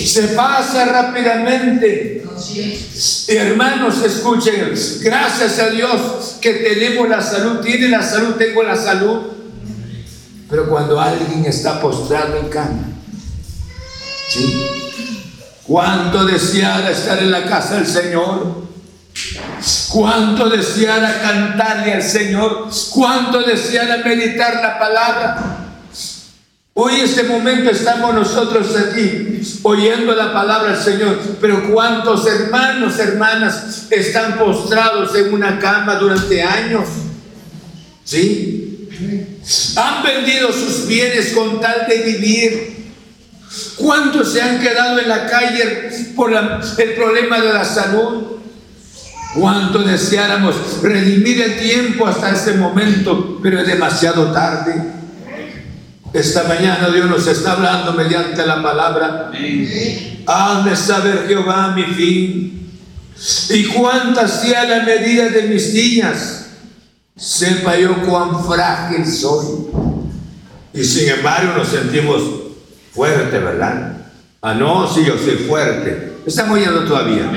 Se 0.04 0.28
pasa 0.28 0.86
rápidamente. 0.86 2.24
Hermanos, 3.28 4.02
escuchen, 4.02 4.74
gracias 5.00 5.58
a 5.58 5.70
Dios 5.70 6.36
que 6.40 6.54
tenemos 6.54 7.08
la 7.08 7.20
salud, 7.20 7.60
tiene 7.60 7.88
la 7.88 8.02
salud, 8.02 8.34
tengo 8.34 8.62
la 8.62 8.76
salud. 8.76 9.35
Pero 10.48 10.68
cuando 10.68 11.00
alguien 11.00 11.44
está 11.44 11.80
postrado 11.80 12.36
en 12.36 12.48
cama, 12.48 12.88
¿sí? 14.28 14.66
¿Cuánto 15.66 16.24
deseara 16.24 16.90
estar 16.90 17.18
en 17.18 17.32
la 17.32 17.44
casa 17.44 17.74
del 17.74 17.86
Señor? 17.86 18.66
¿Cuánto 19.90 20.48
deseara 20.48 21.20
cantarle 21.20 21.94
al 21.94 22.02
Señor? 22.02 22.68
¿Cuánto 22.90 23.42
deseara 23.42 23.98
meditar 24.04 24.56
la 24.62 24.78
palabra? 24.78 25.56
Hoy 26.74 27.00
este 27.00 27.24
momento 27.24 27.70
estamos 27.70 28.14
nosotros 28.14 28.68
aquí 28.76 29.40
oyendo 29.62 30.14
la 30.14 30.32
palabra 30.32 30.72
del 30.72 30.82
Señor, 30.82 31.18
pero 31.40 31.72
cuántos 31.72 32.26
hermanos, 32.26 32.98
hermanas 32.98 33.86
están 33.90 34.36
postrados 34.38 35.14
en 35.16 35.32
una 35.32 35.58
cama 35.58 35.94
durante 35.94 36.42
años. 36.42 36.84
¿Sí? 38.04 38.75
Han 39.76 40.02
vendido 40.02 40.52
sus 40.52 40.86
bienes 40.86 41.32
con 41.32 41.60
tal 41.60 41.86
de 41.88 41.98
vivir. 42.02 42.76
¿Cuántos 43.76 44.32
se 44.32 44.42
han 44.42 44.60
quedado 44.60 44.98
en 44.98 45.08
la 45.08 45.26
calle 45.26 45.90
por 46.14 46.32
el 46.32 46.94
problema 46.94 47.40
de 47.40 47.52
la 47.52 47.64
salud? 47.64 48.24
¿Cuánto 49.34 49.80
deseáramos 49.80 50.82
redimir 50.82 51.42
el 51.42 51.58
tiempo 51.58 52.06
hasta 52.06 52.30
ese 52.30 52.54
momento, 52.54 53.38
pero 53.42 53.60
es 53.60 53.66
demasiado 53.66 54.32
tarde? 54.32 54.82
Esta 56.12 56.44
mañana 56.44 56.88
Dios 56.88 57.10
nos 57.10 57.26
está 57.26 57.52
hablando 57.52 57.92
mediante 57.92 58.46
la 58.46 58.62
palabra. 58.62 59.30
Hazme 60.26 60.74
saber 60.74 61.26
Jehová 61.28 61.74
mi 61.76 61.84
fin 61.84 62.56
y 63.50 63.64
cuánta 63.64 64.28
sea 64.28 64.64
la 64.64 64.82
medida 64.82 65.28
de 65.28 65.42
mis 65.42 65.72
días. 65.72 66.45
Sepa 67.16 67.78
yo 67.78 68.02
cuán 68.06 68.44
frágil 68.44 69.06
soy. 69.06 69.68
Y 70.74 70.84
sin 70.84 71.08
embargo 71.08 71.54
nos 71.56 71.68
sentimos 71.68 72.22
fuertes, 72.92 73.42
¿verdad? 73.42 73.96
Ah, 74.42 74.54
no, 74.54 74.92
sí, 74.92 75.02
yo 75.06 75.16
soy 75.16 75.36
fuerte. 75.36 76.12
Estamos 76.26 76.58
yendo 76.58 76.84
todavía. 76.84 77.32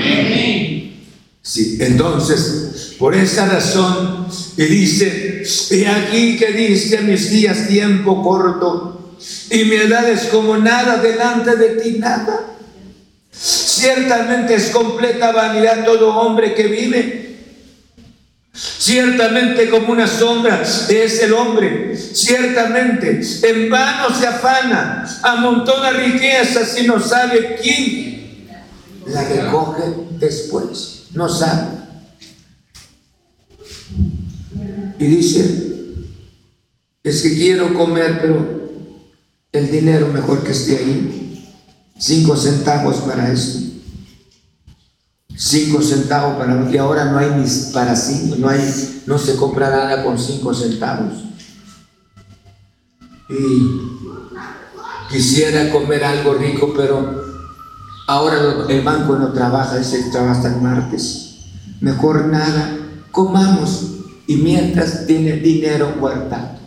Sí, 1.41 1.77
entonces, 1.79 2.95
por 2.99 3.15
esa 3.15 3.47
razón, 3.47 4.27
y 4.57 4.65
dice, 4.65 5.43
y 5.71 5.85
aquí 5.85 6.37
que 6.37 6.51
dice 6.51 6.97
a 6.97 7.01
mis 7.01 7.31
días 7.31 7.67
tiempo 7.67 8.21
corto, 8.21 9.15
y 9.49 9.63
mi 9.63 9.75
edad 9.75 10.09
es 10.09 10.25
como 10.25 10.57
nada 10.57 10.97
delante 10.97 11.55
de 11.55 11.81
ti, 11.81 11.97
nada. 11.97 12.57
Ciertamente 13.31 14.55
es 14.55 14.69
completa 14.71 15.31
vanidad 15.31 15.85
todo 15.85 16.15
hombre 16.17 16.53
que 16.53 16.67
vive. 16.67 17.28
Ciertamente 18.53 19.69
como 19.69 19.91
una 19.93 20.07
sombra 20.07 20.61
es 20.61 21.21
el 21.21 21.33
hombre. 21.33 21.95
Ciertamente 21.95 23.21
en 23.43 23.69
vano 23.69 24.13
se 24.13 24.27
afana, 24.27 25.05
amontona 25.23 25.91
riquezas 25.91 26.77
y 26.79 26.87
no 26.87 26.99
sabe 26.99 27.57
quién 27.61 28.09
la 29.05 29.23
recoge 29.23 29.83
después 30.19 30.99
no 31.13 31.27
sabe. 31.27 31.79
Y 34.99 35.05
dice, 35.05 35.95
es 37.03 37.21
que 37.21 37.33
quiero 37.35 37.73
comer, 37.73 38.19
pero 38.21 38.69
el 39.51 39.71
dinero 39.71 40.07
mejor 40.07 40.43
que 40.43 40.51
esté 40.51 40.77
ahí. 40.77 41.25
Cinco 41.97 42.35
centavos 42.35 42.97
para 42.97 43.31
esto. 43.31 43.68
Cinco 45.41 45.81
centavos 45.81 46.35
para 46.35 46.69
y 46.69 46.77
ahora 46.77 47.05
no 47.05 47.17
hay 47.17 47.29
ni 47.29 47.45
para 47.71 47.95
cinco, 47.95 48.35
no 48.37 48.49
hay, 48.49 49.03
no 49.05 49.17
se 49.17 49.37
compra 49.37 49.69
nada 49.69 50.03
con 50.03 50.19
cinco 50.19 50.53
centavos. 50.53 51.13
Y 53.29 53.89
quisiera 55.09 55.71
comer 55.71 56.03
algo 56.03 56.33
rico, 56.33 56.73
pero 56.75 57.29
Ahora 58.09 58.65
el 58.69 58.81
banco 58.81 59.17
no 59.17 59.31
trabaja, 59.33 59.79
ese 59.79 60.09
trabaja 60.09 60.31
hasta 60.31 60.47
el 60.47 60.61
martes. 60.63 61.41
Mejor 61.79 62.25
nada, 62.25 62.75
comamos 63.11 63.83
y 64.25 64.37
mientras 64.37 65.05
tiene 65.05 65.33
dinero 65.33 65.93
guardado. 65.99 66.57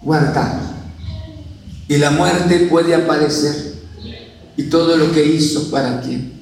Guardado. 0.00 0.60
Y 1.88 1.96
la 1.96 2.12
muerte 2.12 2.68
puede 2.70 2.94
aparecer. 2.94 3.74
Y 4.56 4.70
todo 4.70 4.96
lo 4.96 5.10
que 5.10 5.26
hizo 5.26 5.68
para 5.68 6.00
quién. 6.00 6.37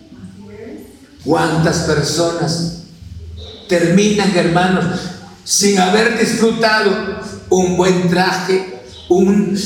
¿Cuántas 1.26 1.78
personas 1.80 2.84
terminan, 3.68 4.30
hermanos, 4.36 4.84
sin 5.42 5.78
haber 5.78 6.18
disfrutado 6.18 7.20
un 7.50 7.76
buen 7.76 8.08
traje, 8.08 8.82
un, 9.08 9.58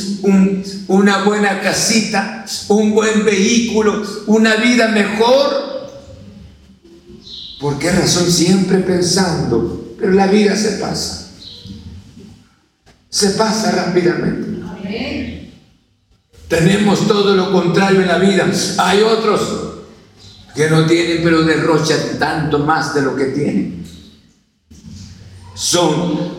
una 0.89 1.25
buena 1.25 1.61
casita, 1.61 2.45
un 2.69 2.93
buen 2.93 3.25
vehículo, 3.25 4.03
una 4.27 4.57
vida 4.57 4.89
mejor. 4.89 5.91
¿Por 7.61 7.79
qué 7.79 7.93
razón? 7.93 8.31
Siempre 8.31 8.79
pensando, 8.79 9.95
pero 9.99 10.13
la 10.13 10.27
vida 10.29 10.57
se 10.57 10.79
pasa. 10.79 11.29
Se 13.11 13.31
pasa 13.31 13.71
rápidamente. 13.73 14.49
Tenemos 16.49 17.07
todo 17.07 17.37
lo 17.37 17.53
contrario 17.53 18.01
en 18.01 18.09
la 18.09 18.19
vida. 18.19 18.51
Hay 18.79 19.03
otros 19.03 19.70
que 20.61 20.69
no 20.69 20.85
tienen, 20.85 21.21
pero 21.25 21.43
derrochan 21.43 22.19
tanto 22.19 22.59
más 22.59 22.95
de 22.95 23.01
lo 23.01 23.17
que 23.17 23.27
tienen. 23.27 23.83
Son, 25.55 26.35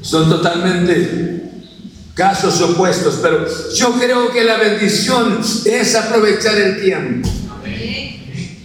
son 0.00 0.28
totalmente 0.28 1.52
casos 2.12 2.60
opuestos, 2.60 3.20
pero 3.22 3.46
yo 3.76 3.92
creo 3.92 4.32
que 4.32 4.42
la 4.42 4.56
bendición 4.56 5.38
es 5.64 5.94
aprovechar 5.94 6.58
el 6.58 6.82
tiempo 6.82 7.30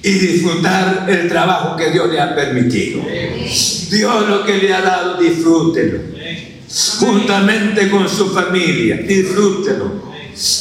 y 0.02 0.12
disfrutar 0.12 1.06
el 1.10 1.30
trabajo 1.30 1.76
que 1.76 1.92
Dios 1.92 2.10
le 2.10 2.20
ha 2.20 2.34
permitido. 2.34 3.04
Dios 3.92 4.28
lo 4.28 4.44
que 4.46 4.58
le 4.58 4.74
ha 4.74 4.82
dado, 4.82 5.22
disfrútelo. 5.22 6.00
Juntamente 7.00 7.92
con 7.92 8.10
su 8.10 8.34
familia, 8.34 8.98
disfrútelo. 8.98 10.12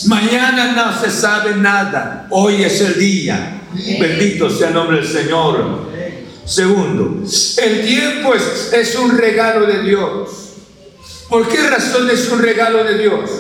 Mañana 0.09 0.73
no 0.73 1.01
se 1.01 1.11
sabe 1.11 1.57
nada, 1.57 2.27
hoy 2.29 2.65
es 2.65 2.83
el 2.83 2.99
día. 2.99 3.63
Bendito 3.75 4.49
sea 4.51 4.69
el 4.69 4.75
nombre 4.75 4.99
del 4.99 5.07
Señor. 5.07 5.93
Segundo, 6.45 7.23
el 7.63 7.87
tiempo 7.87 8.35
es, 8.35 8.97
un 8.97 9.17
regalo 9.17 9.67
de 9.67 9.83
Dios. 9.83 10.31
¿Por 11.29 11.49
qué 11.49 11.69
razón 11.69 12.09
es 12.11 12.31
un 12.31 12.41
regalo 12.41 12.85
de 12.85 12.99
Dios? 12.99 13.31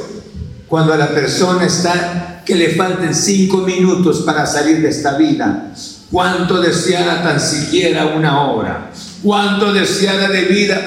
Cuando 0.66 0.94
a 0.94 0.96
la 0.96 1.08
persona 1.08 1.66
está 1.66 2.42
que 2.46 2.54
le 2.54 2.70
falten 2.70 3.14
cinco 3.14 3.58
minutos 3.58 4.22
para 4.22 4.46
salir 4.46 4.80
de 4.80 4.88
esta 4.88 5.16
vida, 5.18 5.72
cuánto 6.10 6.60
deseara 6.60 7.22
tan 7.22 7.38
siquiera 7.38 8.06
una 8.06 8.40
hora, 8.48 8.90
cuánto 9.22 9.72
deseara 9.72 10.28
de 10.28 10.42
vida 10.44 10.86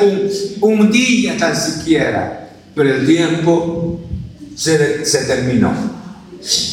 un, 0.61 0.91
día 0.91 1.37
tan 1.37 1.55
siquiera, 1.55 2.49
pero 2.73 2.95
el 2.95 3.05
tiempo 3.05 4.01
se 4.55 5.25
terminó. 5.27 5.71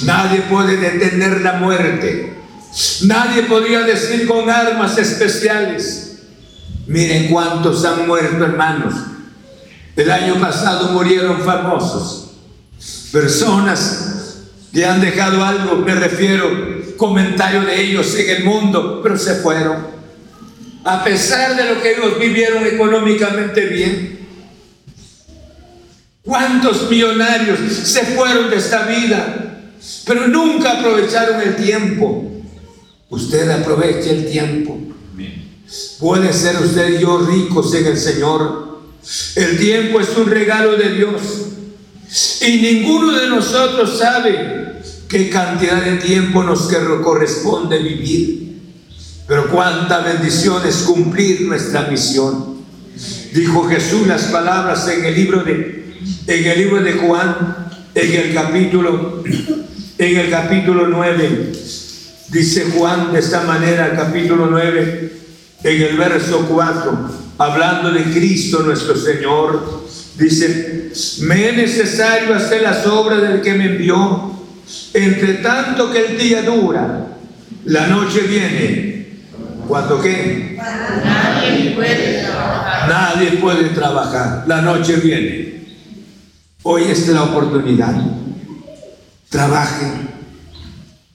Nadie 0.04 0.42
puede 0.42 0.76
detener 0.76 1.40
la 1.40 1.54
muerte. 1.54 2.43
Nadie 3.02 3.44
podría 3.44 3.80
decir 3.80 4.26
con 4.26 4.50
armas 4.50 4.98
especiales. 4.98 6.18
Miren 6.86 7.28
cuántos 7.28 7.84
han 7.84 8.06
muerto, 8.06 8.44
hermanos 8.44 8.94
el 9.96 10.10
año 10.10 10.40
pasado 10.40 10.92
murieron 10.92 11.40
famosos, 11.42 12.32
personas 13.12 14.38
que 14.72 14.84
han 14.84 15.00
dejado 15.00 15.44
algo, 15.44 15.76
me 15.76 15.94
refiero, 15.94 16.50
comentario 16.96 17.62
de 17.62 17.80
ellos 17.80 18.14
en 18.16 18.30
el 18.30 18.44
mundo, 18.44 19.00
pero 19.02 19.16
se 19.16 19.36
fueron. 19.36 19.86
A 20.84 21.04
pesar 21.04 21.54
de 21.54 21.72
lo 21.72 21.80
que 21.80 21.92
ellos 21.92 22.18
vivieron 22.18 22.66
económicamente 22.66 23.66
bien. 23.66 24.14
¿Cuántos 26.22 26.90
millonarios 26.90 27.58
se 27.84 28.02
fueron 28.04 28.50
de 28.50 28.56
esta 28.56 28.86
vida? 28.86 29.60
Pero 30.06 30.26
nunca 30.26 30.78
aprovecharon 30.78 31.40
el 31.40 31.56
tiempo. 31.56 32.33
Usted 33.14 33.48
aproveche 33.50 34.10
el 34.10 34.30
tiempo. 34.30 34.78
Puede 35.98 36.32
ser 36.32 36.56
usted 36.56 36.98
y 36.98 37.02
yo 37.02 37.18
ricos 37.18 37.74
en 37.74 37.86
el 37.86 37.96
Señor 37.96 38.64
el 39.36 39.58
tiempo 39.58 40.00
es 40.00 40.16
un 40.16 40.26
regalo 40.26 40.76
de 40.76 40.94
Dios. 40.94 41.22
Y 42.40 42.56
ninguno 42.58 43.12
de 43.12 43.28
nosotros 43.28 43.98
sabe 43.98 44.80
qué 45.08 45.28
cantidad 45.28 45.82
de 45.82 45.96
tiempo 45.96 46.42
nos 46.42 46.68
corresponde 47.02 47.78
vivir. 47.78 48.60
Pero 49.26 49.48
cuánta 49.50 50.00
bendición 50.00 50.66
es 50.66 50.76
cumplir 50.78 51.42
nuestra 51.42 51.82
misión. 51.82 52.54
Dijo 53.32 53.68
Jesús 53.68 54.06
las 54.06 54.24
palabras 54.24 54.86
en 54.88 55.04
el 55.04 55.14
libro 55.14 55.42
de, 55.42 55.98
en 56.26 56.44
el 56.44 56.58
libro 56.58 56.82
de 56.82 56.92
Juan, 56.92 57.68
en 57.94 58.12
el 58.12 58.34
capítulo, 58.34 59.22
en 59.98 60.16
el 60.16 60.30
capítulo 60.30 60.86
9. 60.88 61.52
Dice 62.28 62.70
Juan 62.74 63.12
de 63.12 63.18
esta 63.18 63.42
manera, 63.42 63.94
capítulo 63.94 64.46
9, 64.50 65.12
en 65.62 65.82
el 65.82 65.96
verso 65.96 66.46
4, 66.48 67.10
hablando 67.38 67.90
de 67.90 68.02
Cristo 68.04 68.62
nuestro 68.62 68.96
Señor. 68.96 69.84
Dice, 70.16 70.90
me 71.22 71.48
es 71.48 71.56
necesario 71.56 72.34
hacer 72.34 72.62
las 72.62 72.86
obras 72.86 73.20
del 73.20 73.42
que 73.42 73.54
me 73.54 73.66
envió, 73.66 74.32
entre 74.94 75.34
tanto 75.34 75.92
que 75.92 76.06
el 76.06 76.18
día 76.18 76.42
dura, 76.42 77.08
la 77.64 77.86
noche 77.88 78.20
viene. 78.20 78.94
¿Cuánto 79.66 80.00
qué? 80.00 80.56
Nadie 80.56 81.70
puede 81.70 82.22
trabajar. 82.22 82.88
Nadie 82.88 83.30
puede 83.32 83.64
trabajar. 83.70 84.44
La 84.46 84.60
noche 84.60 84.96
viene. 84.96 85.64
Hoy 86.62 86.84
es 86.84 87.08
la 87.08 87.24
oportunidad. 87.24 87.94
Trabaje. 89.28 90.13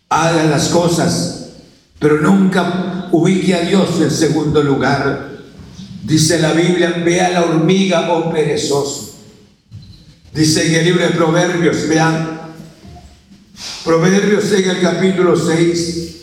Haga 0.10 0.44
las 0.46 0.70
cosas. 0.70 1.50
Pero 2.00 2.22
nunca 2.22 3.08
ubique 3.12 3.54
a 3.56 3.62
Dios 3.62 3.90
en 4.02 4.12
segundo 4.12 4.64
lugar. 4.64 5.30
Dice 6.04 6.40
la 6.40 6.54
Biblia, 6.54 7.02
ve 7.06 7.22
a 7.22 7.30
la 7.30 7.44
hormiga, 7.44 8.12
oh 8.12 8.32
perezoso. 8.32 9.10
Dice 10.34 10.68
en 10.68 10.76
el 10.76 10.86
libro 10.86 11.04
de 11.04 11.10
Proverbios, 11.10 11.88
vean, 11.88 12.40
Proverbios 13.84 14.52
en 14.52 14.70
el 14.70 14.80
capítulo 14.80 15.36
6, 15.36 16.16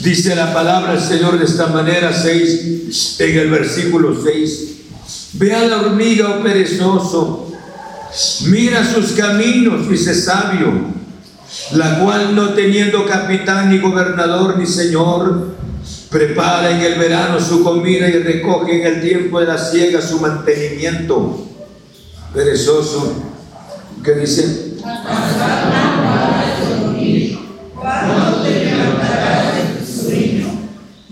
dice 0.00 0.36
la 0.36 0.54
palabra 0.54 0.94
del 0.94 1.02
Señor 1.02 1.38
de 1.38 1.44
esta 1.44 1.66
manera, 1.66 2.12
6, 2.12 3.16
en 3.18 3.38
el 3.38 3.50
versículo 3.50 4.16
6, 4.22 4.68
ve 5.34 5.54
a 5.54 5.64
la 5.66 5.80
hormiga, 5.80 6.36
oh 6.38 6.42
perezoso, 6.42 7.52
mira 8.46 8.88
sus 8.90 9.12
caminos, 9.12 9.88
dice 9.88 10.14
sabio, 10.14 10.94
la 11.72 12.00
cual 12.00 12.34
no 12.34 12.50
teniendo 12.50 13.06
capitán 13.06 13.70
ni 13.70 13.78
gobernador 13.78 14.58
ni 14.58 14.66
señor, 14.66 15.54
prepara 16.10 16.70
en 16.70 16.80
el 16.80 16.98
verano 16.98 17.40
su 17.40 17.64
comida 17.64 18.08
y 18.08 18.22
recoge 18.22 18.80
en 18.80 18.86
el 18.86 19.02
tiempo 19.02 19.40
de 19.40 19.46
la 19.46 19.58
siega 19.58 20.00
su 20.00 20.20
mantenimiento. 20.20 21.46
Perezoso, 22.32 23.14
¿qué 24.02 24.12
dice? 24.12 24.74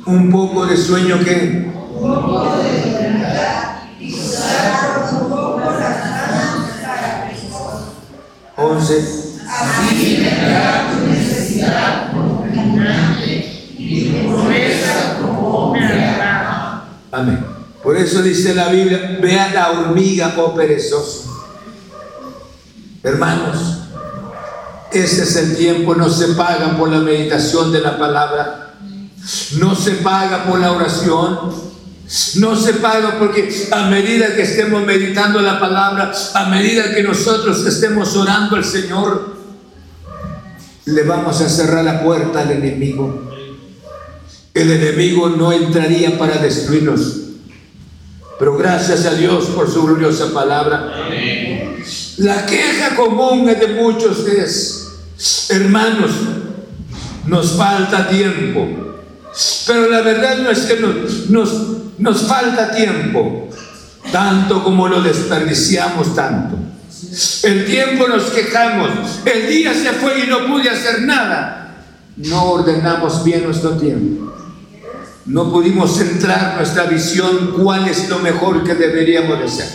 Un 0.05 0.31
poco 0.31 0.67
de 0.67 0.77
sueño 0.77 1.19
que. 1.25 1.73
Once. 8.57 9.22
Dice 18.23 18.55
la 18.55 18.69
Biblia, 18.69 19.19
vea 19.21 19.53
la 19.53 19.71
hormiga, 19.71 20.35
oh 20.39 20.55
perezoso. 20.55 21.29
Hermanos, 23.03 23.57
este 24.93 25.23
es 25.23 25.37
el 25.37 25.57
tiempo, 25.57 25.95
no 25.95 26.09
se 26.09 26.29
paga 26.29 26.77
por 26.77 26.89
la 26.89 27.01
meditación 27.01 27.73
de 27.73 27.81
la 27.81 27.99
palabra, 27.99 28.75
no 29.59 29.75
se 29.75 29.93
paga 29.93 30.45
por 30.45 30.61
la 30.61 30.73
oración, 30.73 31.51
no 32.37 32.57
se 32.57 32.75
paga 32.75 33.19
porque 33.19 33.69
a 33.71 33.87
medida 33.87 34.35
que 34.35 34.43
estemos 34.43 34.85
meditando 34.85 35.41
la 35.41 35.59
palabra, 35.59 36.13
a 36.35 36.45
medida 36.47 36.95
que 36.95 37.03
nosotros 37.03 37.67
estemos 37.67 38.15
orando 38.17 38.57
al 38.57 38.65
Señor, 38.65 39.37
le 40.85 41.03
vamos 41.05 41.41
a 41.41 41.49
cerrar 41.49 41.85
la 41.85 42.03
puerta 42.03 42.41
al 42.41 42.51
enemigo. 42.51 43.31
El 44.53 44.71
enemigo 44.71 45.31
no 45.31 45.53
entraría 45.53 46.19
para 46.19 46.37
destruirnos. 46.37 47.22
Pero 48.43 48.57
gracias 48.57 49.07
a 49.07 49.15
Dios 49.15 49.45
por 49.55 49.71
su 49.71 49.85
gloriosa 49.85 50.35
palabra. 50.35 51.09
La 52.17 52.45
queja 52.45 52.97
común 52.97 53.47
de 53.47 53.69
muchos 53.81 54.27
es, 54.27 55.49
hermanos, 55.49 56.11
nos 57.29 57.53
falta 57.53 58.09
tiempo. 58.09 58.67
Pero 59.65 59.89
la 59.89 60.01
verdad 60.01 60.39
no 60.39 60.51
es 60.51 60.59
que 60.63 60.75
nos, 60.81 61.31
nos, 61.31 61.53
nos 61.99 62.23
falta 62.23 62.73
tiempo, 62.73 63.49
tanto 64.11 64.65
como 64.65 64.89
lo 64.89 65.01
desperdiciamos 65.03 66.13
tanto. 66.17 66.57
El 67.45 67.65
tiempo 67.65 68.09
nos 68.09 68.25
quejamos, 68.25 68.91
el 69.25 69.47
día 69.51 69.73
se 69.73 69.93
fue 69.93 70.19
y 70.19 70.27
no 70.27 70.49
pude 70.49 70.69
hacer 70.69 71.03
nada. 71.03 71.77
No 72.17 72.43
ordenamos 72.47 73.23
bien 73.23 73.45
nuestro 73.45 73.77
tiempo. 73.77 74.35
No 75.27 75.53
pudimos 75.53 75.97
centrar 75.97 76.57
nuestra 76.57 76.85
visión 76.85 77.55
cuál 77.59 77.89
es 77.89 78.09
lo 78.09 78.19
mejor 78.19 78.65
que 78.65 78.75
deberíamos 78.75 79.39
de 79.41 79.49
ser. 79.49 79.69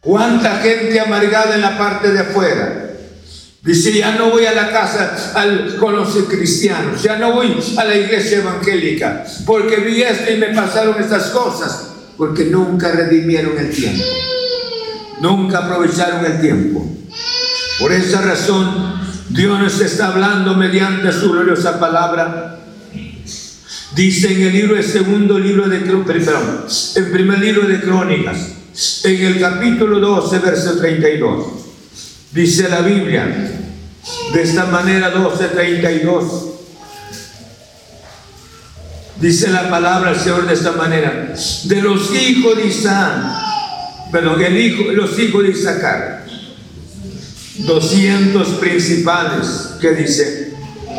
¿Cuánta 0.00 0.56
gente 0.56 0.98
amargada 0.98 1.54
en 1.54 1.60
la 1.60 1.78
parte 1.78 2.10
de 2.10 2.20
afuera? 2.20 2.82
Dice, 3.62 3.92
ya 3.92 4.16
no 4.16 4.30
voy 4.30 4.44
a 4.44 4.52
la 4.52 4.72
casa 4.72 5.32
al, 5.36 5.76
con 5.76 5.94
los 5.94 6.16
cristianos, 6.28 7.00
ya 7.00 7.16
no 7.16 7.32
voy 7.32 7.56
a 7.76 7.84
la 7.84 7.94
iglesia 7.94 8.38
evangélica, 8.38 9.24
porque 9.46 9.76
vi 9.76 10.02
esto 10.02 10.32
y 10.32 10.36
me 10.36 10.48
pasaron 10.48 11.00
estas 11.00 11.26
cosas, 11.26 11.90
porque 12.16 12.46
nunca 12.46 12.90
redimieron 12.90 13.56
el 13.56 13.70
tiempo, 13.70 14.02
nunca 15.20 15.58
aprovecharon 15.58 16.26
el 16.26 16.40
tiempo. 16.40 16.84
Por 17.78 17.92
esa 17.92 18.22
razón, 18.22 19.00
Dios 19.28 19.56
nos 19.60 19.80
está 19.80 20.08
hablando 20.08 20.56
mediante 20.56 21.12
su 21.12 21.30
gloriosa 21.30 21.78
palabra. 21.78 22.61
Dice 23.94 24.32
en 24.32 24.42
el 24.42 24.52
libro 24.52 24.76
de 24.76 24.82
segundo 24.82 25.38
libro 25.38 25.68
de 25.68 25.80
perdón, 25.80 26.64
en 26.96 27.12
primer 27.12 27.38
libro 27.40 27.68
de 27.68 27.78
Crónicas, 27.78 28.38
en 29.04 29.22
el 29.22 29.38
capítulo 29.38 30.00
12, 30.00 30.38
verso 30.38 30.78
32. 30.78 31.46
Dice 32.32 32.70
la 32.70 32.80
Biblia, 32.80 33.26
de 34.32 34.42
esta 34.42 34.64
manera 34.64 35.10
12, 35.10 35.44
32. 35.48 36.24
Dice 39.20 39.50
la 39.50 39.68
palabra 39.68 40.12
del 40.12 40.20
Señor 40.20 40.46
de 40.46 40.54
esta 40.54 40.72
manera, 40.72 41.34
de 41.64 41.82
los 41.82 42.14
hijos 42.14 42.56
de 42.56 42.68
Isaac, 42.68 43.24
perdón, 44.10 44.40
el 44.42 44.56
hijo, 44.56 44.90
los 44.90 45.18
hijos 45.18 45.42
de 45.42 45.50
Isaacar, 45.50 46.24
200 47.58 48.48
principales, 48.54 49.74
que 49.82 49.90
dice, 49.90 50.54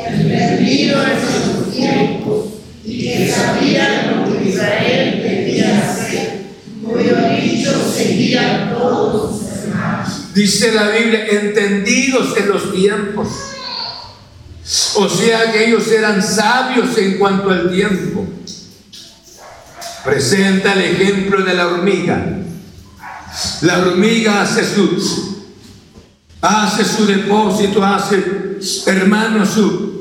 Entendido 0.08 1.02
en 1.02 1.20
su 1.20 1.72
tiempo 1.72 2.53
y 2.86 3.04
que 3.04 3.32
sabían 3.32 4.26
lo 4.26 4.38
que 4.38 4.50
Israel 4.50 5.22
debía 5.24 5.90
hacer, 5.90 6.44
cuyo 6.84 7.16
dicho 7.42 7.72
seguían 7.96 8.74
todos 8.74 9.40
sus 9.40 9.50
hermanos. 9.50 10.34
Dice 10.34 10.72
la 10.74 10.90
Biblia, 10.90 11.28
entendidos 11.28 12.36
en 12.38 12.50
los 12.50 12.74
tiempos. 12.74 13.28
O 14.96 15.10
sea 15.10 15.52
que 15.52 15.68
ellos 15.68 15.88
eran 15.90 16.22
sabios 16.22 16.98
en 16.98 17.18
cuanto 17.18 17.50
al 17.50 17.72
tiempo. 17.72 18.26
Presenta 20.04 20.74
el 20.74 20.82
ejemplo 20.82 21.44
de 21.44 21.54
la 21.54 21.68
hormiga. 21.68 22.40
La 23.62 23.80
hormiga 23.80 24.42
hace 24.42 24.64
su, 24.64 25.44
hace 26.42 26.86
su 26.86 27.06
depósito, 27.06 27.84
hace, 27.84 28.24
hermano, 28.86 29.46
su, 29.46 29.93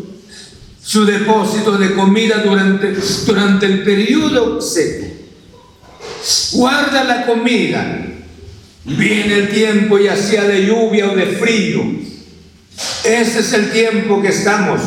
su 0.83 1.05
depósito 1.05 1.79
de 1.79 1.95
comida 1.95 2.43
durante, 2.45 2.95
durante 3.27 3.67
el 3.67 3.83
periodo 3.85 4.61
seco. 4.61 5.07
Guarda 6.53 7.05
la 7.05 7.27
comida. 7.27 8.07
Viene 8.85 9.35
el 9.35 9.49
tiempo 9.49 9.99
ya 9.99 10.17
sea 10.17 10.45
de 10.45 10.67
lluvia 10.67 11.11
o 11.11 11.15
de 11.15 11.27
frío. 11.27 11.83
Ese 13.05 13.41
es 13.41 13.53
el 13.53 13.71
tiempo 13.71 14.21
que 14.21 14.29
estamos 14.29 14.81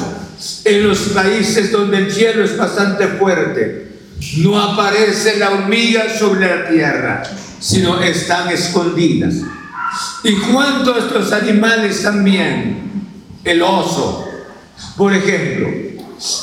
en 0.65 0.87
los 0.87 0.99
países 1.09 1.71
donde 1.71 1.97
el 1.97 2.11
cielo 2.11 2.43
es 2.43 2.57
bastante 2.57 3.07
fuerte. 3.07 3.93
No 4.37 4.59
aparece 4.59 5.37
la 5.37 5.51
hormiga 5.51 6.05
sobre 6.17 6.47
la 6.47 6.69
tierra, 6.69 7.23
sino 7.59 8.01
están 8.01 8.49
escondidas. 8.49 9.35
Y 10.23 10.33
cuanto 10.51 10.95
a 10.95 10.99
estos 10.99 11.31
animales 11.31 12.01
también, 12.01 12.91
el 13.43 13.61
oso, 13.61 14.24
por 14.97 15.13
ejemplo, 15.13 15.69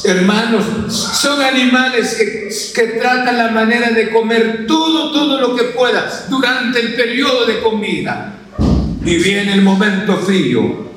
hermanos, 0.05 0.65
son 0.93 1.41
animales 1.41 2.15
que, 2.15 2.49
que 2.75 2.89
tratan 2.99 3.37
la 3.37 3.49
manera 3.51 3.91
de 3.91 4.11
comer 4.11 4.67
todo, 4.67 5.13
todo 5.13 5.41
lo 5.41 5.57
que 5.57 5.65
pueda 5.65 6.27
durante 6.29 6.81
el 6.81 6.95
periodo 6.95 7.47
de 7.47 7.61
comida. 7.61 8.39
Y 9.05 9.17
viene 9.17 9.55
el 9.55 9.63
momento 9.63 10.17
frío 10.19 10.91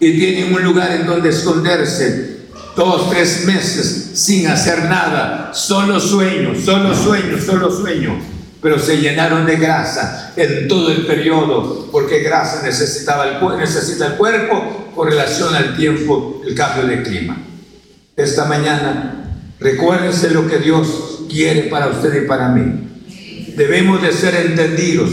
y 0.00 0.18
tienen 0.18 0.54
un 0.54 0.62
lugar 0.62 0.92
en 0.92 1.06
donde 1.06 1.30
esconderse 1.30 2.38
dos, 2.76 3.10
tres 3.10 3.44
meses 3.44 4.10
sin 4.14 4.46
hacer 4.46 4.84
nada, 4.84 5.52
solo 5.52 5.98
sueños, 5.98 6.58
solo 6.64 6.94
sueños, 6.94 7.44
solo 7.44 7.70
sueños. 7.70 8.14
Pero 8.60 8.78
se 8.78 8.98
llenaron 8.98 9.46
de 9.46 9.56
grasa 9.56 10.32
en 10.36 10.66
todo 10.66 10.90
el 10.90 11.06
periodo, 11.06 11.88
porque 11.92 12.20
grasa 12.20 12.62
necesitaba 12.64 13.28
el, 13.28 13.58
necesita 13.58 14.06
el 14.06 14.12
cuerpo 14.14 14.90
con 14.94 15.08
relación 15.08 15.54
al 15.54 15.76
tiempo, 15.76 16.42
el 16.46 16.54
cambio 16.54 16.86
de 16.86 17.02
clima. 17.02 17.36
Esta 18.16 18.46
mañana, 18.46 19.30
recuérdense 19.60 20.30
lo 20.30 20.48
que 20.48 20.58
Dios 20.58 21.20
quiere 21.30 21.64
para 21.64 21.88
usted 21.88 22.24
y 22.24 22.26
para 22.26 22.48
mí. 22.48 23.54
Debemos 23.56 24.02
de 24.02 24.12
ser 24.12 24.34
entendidos. 24.34 25.10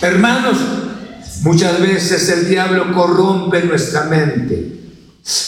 Hermanos, 0.00 0.56
muchas 1.42 1.80
veces 1.80 2.28
el 2.30 2.48
diablo 2.48 2.92
corrompe 2.94 3.62
nuestra 3.64 4.04
mente 4.04 4.74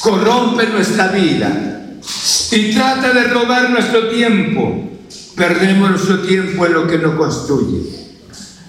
corrompe 0.01 0.67
nuestra 0.69 1.09
vida 1.09 1.99
y 2.51 2.75
trata 2.75 3.13
de 3.13 3.25
robar 3.25 3.71
nuestro 3.71 4.09
tiempo. 4.09 4.96
Perdemos 5.37 5.91
nuestro 5.91 6.21
tiempo 6.21 6.65
en 6.65 6.73
lo 6.73 6.87
que 6.87 6.99
no 6.99 7.17
construye. 7.17 7.83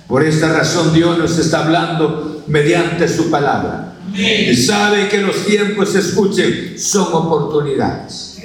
Por 0.06 0.24
esta 0.24 0.52
razón 0.52 0.94
Dios 0.94 1.18
nos 1.18 1.38
está 1.38 1.64
hablando 1.64 2.44
mediante 2.48 3.08
su 3.08 3.30
palabra. 3.30 3.94
Y 4.14 4.56
sabe 4.56 5.08
que 5.08 5.22
los 5.22 5.46
tiempos, 5.46 5.96
escuchen, 5.96 6.78
son 6.78 7.08
oportunidades. 7.14 8.38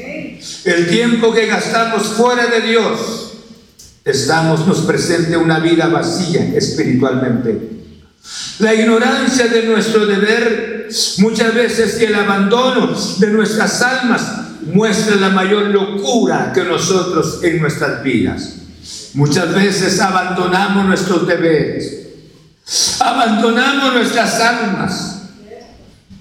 El 0.64 0.88
tiempo 0.88 1.32
que 1.32 1.46
gastamos 1.46 2.02
fuera 2.08 2.46
de 2.46 2.60
Dios, 2.60 3.32
estamos, 4.04 4.66
nos 4.66 4.80
presente 4.80 5.36
una 5.36 5.58
vida 5.58 5.88
vacía 5.88 6.52
espiritualmente. 6.54 7.70
La 8.60 8.74
ignorancia 8.74 9.48
de 9.48 9.64
nuestro 9.64 10.06
deber 10.06 10.88
muchas 11.18 11.54
veces 11.54 12.00
y 12.00 12.04
el 12.04 12.14
abandono 12.14 12.94
de 13.18 13.26
nuestras 13.28 13.82
almas 13.82 14.51
muestra 14.72 15.16
la 15.16 15.30
mayor 15.30 15.64
locura 15.66 16.52
que 16.54 16.64
nosotros 16.64 17.40
en 17.42 17.60
nuestras 17.60 18.02
vidas. 18.02 18.56
Muchas 19.14 19.54
veces 19.54 20.00
abandonamos 20.00 20.86
nuestros 20.86 21.26
deberes, 21.26 22.08
abandonamos 22.98 23.94
nuestras 23.94 24.40
almas, 24.40 25.22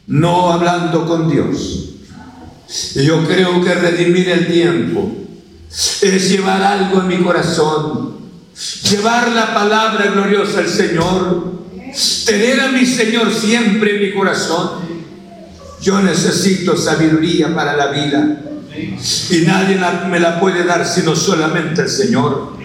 no 0.07 0.51
hablando 0.51 1.05
con 1.05 1.29
Dios. 1.29 1.89
Yo 2.95 3.25
creo 3.25 3.63
que 3.63 3.73
redimir 3.73 4.29
el 4.29 4.47
tiempo 4.47 5.11
es 6.01 6.29
llevar 6.29 6.61
algo 6.61 7.01
en 7.01 7.07
mi 7.07 7.17
corazón, 7.17 8.17
llevar 8.89 9.31
la 9.31 9.53
palabra 9.53 10.11
gloriosa 10.11 10.59
al 10.59 10.69
Señor 10.69 11.51
tener 12.25 12.59
a 12.61 12.69
mi 12.69 12.85
Señor 12.85 13.33
siempre 13.33 13.95
en 13.95 14.01
mi 14.01 14.13
corazón. 14.13 14.90
Yo 15.81 15.99
necesito 16.01 16.77
sabiduría 16.77 17.53
para 17.55 17.75
la 17.75 17.87
vida 17.87 18.41
y 19.29 19.41
nadie 19.45 19.79
me 20.09 20.19
la 20.19 20.39
puede 20.39 20.63
dar 20.63 20.85
sino 20.85 21.15
solamente 21.15 21.81
el 21.81 21.89
Señor. 21.89 22.57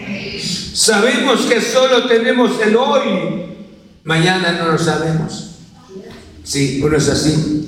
Sabemos 0.73 1.41
que 1.41 1.59
solo 1.59 2.07
tenemos 2.07 2.51
el 2.61 2.75
hoy, 2.75 3.45
mañana 4.03 4.51
no 4.53 4.71
lo 4.71 4.77
sabemos. 4.77 5.55
Sí, 6.43 6.79
uno 6.83 6.95
es 6.95 7.09
así. 7.09 7.67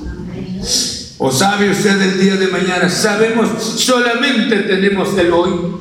¿O 1.18 1.32
sabe 1.32 1.70
usted 1.70 2.02
el 2.02 2.20
día 2.20 2.36
de 2.36 2.48
mañana? 2.48 2.90
Sabemos, 2.90 3.50
solamente 3.62 4.56
tenemos 4.60 5.18
el 5.18 5.34
hoy. 5.34 5.76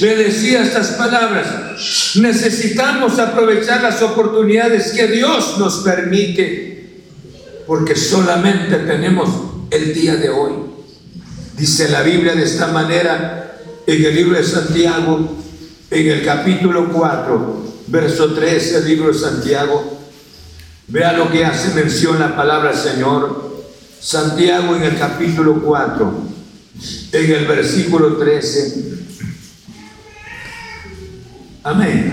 Le 0.00 0.16
decía 0.16 0.62
estas 0.62 0.88
palabras, 0.92 2.16
necesitamos 2.16 3.18
aprovechar 3.18 3.82
las 3.82 4.02
oportunidades 4.02 4.92
que 4.92 5.06
Dios 5.06 5.56
nos 5.58 5.78
permite, 5.78 6.77
porque 7.68 7.94
solamente 7.94 8.76
tenemos 8.78 9.28
el 9.70 9.92
día 9.92 10.16
de 10.16 10.30
hoy. 10.30 10.52
Dice 11.54 11.90
la 11.90 12.00
Biblia 12.00 12.34
de 12.34 12.44
esta 12.44 12.68
manera 12.68 13.60
en 13.86 14.04
el 14.06 14.14
libro 14.14 14.38
de 14.38 14.44
Santiago, 14.44 15.36
en 15.90 16.10
el 16.10 16.24
capítulo 16.24 16.90
4, 16.90 17.66
verso 17.88 18.32
13, 18.32 18.78
el 18.78 18.84
libro 18.86 19.08
de 19.08 19.18
Santiago. 19.18 19.98
Vea 20.86 21.12
lo 21.12 21.30
que 21.30 21.44
hace 21.44 21.74
mención 21.74 22.18
la 22.18 22.34
palabra 22.34 22.74
Señor. 22.74 23.66
Santiago 24.00 24.74
en 24.74 24.84
el 24.84 24.98
capítulo 24.98 25.60
4, 25.62 26.22
en 27.12 27.32
el 27.32 27.46
versículo 27.46 28.16
13. 28.16 28.84
Amén. 31.64 32.12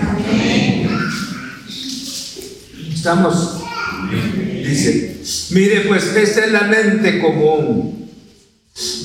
Estamos, 2.92 3.62
dice, 4.66 5.16
mire 5.50 5.82
pues 5.82 6.04
esa 6.16 6.44
es 6.44 6.52
la 6.52 6.62
mente 6.62 7.20
común. 7.20 8.10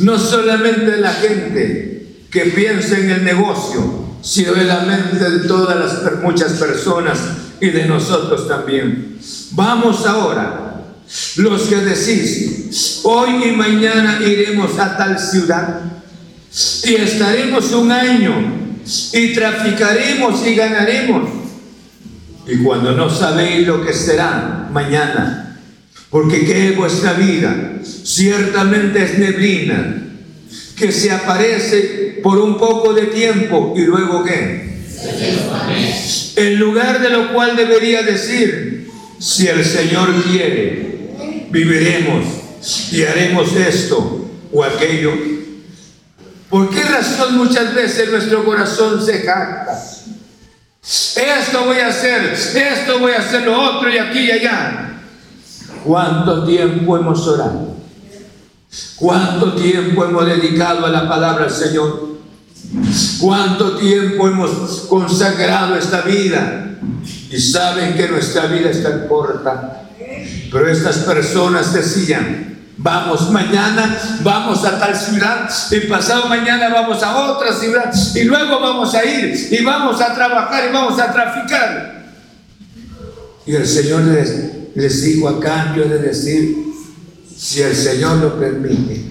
No 0.01 0.17
solamente 0.17 0.97
la 0.97 1.13
gente 1.13 1.91
que 2.29 2.41
piensa 2.45 2.97
en 2.97 3.09
el 3.09 3.23
negocio, 3.23 4.01
sino 4.21 4.53
la 4.53 4.81
mente 4.81 5.29
de 5.29 5.47
todas 5.47 5.77
las 5.77 6.21
muchas 6.21 6.53
personas 6.53 7.19
y 7.59 7.69
de 7.69 7.85
nosotros 7.85 8.47
también. 8.47 9.17
Vamos 9.51 10.05
ahora, 10.05 10.83
los 11.37 11.63
que 11.63 11.77
decís, 11.77 13.01
hoy 13.03 13.49
y 13.49 13.51
mañana 13.51 14.19
iremos 14.25 14.77
a 14.79 14.97
tal 14.97 15.19
ciudad 15.19 15.81
y 16.83 16.95
estaremos 16.95 17.71
un 17.71 17.91
año 17.91 18.33
y 19.13 19.33
traficaremos 19.33 20.45
y 20.45 20.55
ganaremos. 20.55 21.29
Y 22.47 22.57
cuando 22.57 22.93
no 22.93 23.09
sabéis 23.09 23.67
lo 23.67 23.85
que 23.85 23.93
será 23.93 24.67
mañana, 24.71 25.40
porque 26.11 26.45
que 26.45 26.69
es 26.69 26.77
vuestra 26.77 27.13
vida, 27.13 27.79
ciertamente 27.83 29.03
es 29.03 29.17
neblina, 29.17 30.03
que 30.77 30.91
se 30.91 31.11
aparece 31.11 32.19
por 32.21 32.37
un 32.37 32.57
poco 32.57 32.93
de 32.93 33.07
tiempo 33.07 33.73
y 33.75 33.81
luego 33.81 34.23
qué? 34.23 34.69
En 36.35 36.59
lugar 36.59 37.01
de 37.01 37.09
lo 37.09 37.33
cual 37.33 37.55
debería 37.55 38.03
decir, 38.03 38.87
si 39.19 39.47
el 39.47 39.65
Señor 39.65 40.13
quiere, 40.25 41.47
viviremos 41.49 42.25
y 42.91 43.03
haremos 43.03 43.55
esto 43.55 44.29
o 44.51 44.63
aquello 44.63 45.13
¿Por 46.51 46.69
qué 46.69 46.83
razón 46.83 47.37
muchas 47.37 47.73
veces 47.73 48.11
nuestro 48.11 48.43
corazón 48.43 49.03
se 49.03 49.19
jacta? 49.19 49.81
Esto 50.83 51.63
voy 51.65 51.77
a 51.77 51.87
hacer, 51.87 52.33
esto 52.33 52.99
voy 52.99 53.13
a 53.13 53.19
hacer 53.19 53.43
lo 53.43 53.57
otro 53.57 53.89
y 53.89 53.97
aquí 53.97 54.19
y 54.19 54.31
allá. 54.31 54.90
¿Cuánto 55.83 56.45
tiempo 56.45 56.97
hemos 56.97 57.27
orado? 57.27 57.75
¿Cuánto 58.97 59.53
tiempo 59.53 60.05
hemos 60.05 60.25
dedicado 60.25 60.85
a 60.85 60.89
la 60.89 61.09
palabra 61.09 61.45
del 61.45 61.53
Señor? 61.53 62.11
¿Cuánto 63.19 63.77
tiempo 63.77 64.27
hemos 64.27 64.85
consagrado 64.89 65.75
esta 65.75 66.01
vida? 66.01 66.77
Y 67.29 67.39
saben 67.39 67.95
que 67.95 68.07
nuestra 68.07 68.45
vida 68.47 68.69
es 68.69 68.83
tan 68.83 69.07
corta. 69.07 69.83
Pero 70.51 70.67
estas 70.69 70.97
personas 70.99 71.73
decían, 71.73 72.51
Vamos 72.83 73.29
mañana, 73.29 73.95
vamos 74.23 74.65
a 74.65 74.79
tal 74.79 74.95
ciudad 74.95 75.47
y 75.69 75.81
pasado 75.81 76.27
mañana 76.27 76.69
vamos 76.69 77.03
a 77.03 77.15
otra 77.29 77.53
ciudad 77.53 77.93
y 78.15 78.23
luego 78.23 78.59
vamos 78.59 78.95
a 78.95 79.05
ir 79.05 79.49
y 79.51 79.63
vamos 79.63 80.01
a 80.01 80.15
trabajar 80.15 80.63
y 80.67 80.73
vamos 80.73 80.99
a 80.99 81.13
traficar. 81.13 82.05
Y 83.45 83.53
el 83.53 83.67
Señor 83.67 84.01
les, 84.01 84.60
les 84.75 85.03
dijo 85.03 85.27
a 85.27 85.39
cambio 85.39 85.87
de 85.87 85.99
decir, 85.99 86.73
si 87.35 87.61
el 87.61 87.75
Señor 87.75 88.17
lo 88.17 88.39
permite, 88.39 89.09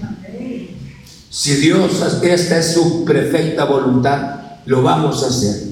si 1.29 1.55
Dios, 1.55 1.91
esta 2.23 2.57
es 2.57 2.73
su 2.73 3.05
perfecta 3.05 3.65
voluntad, 3.65 4.39
lo 4.65 4.83
vamos 4.83 5.23
a 5.23 5.27
hacer. 5.27 5.71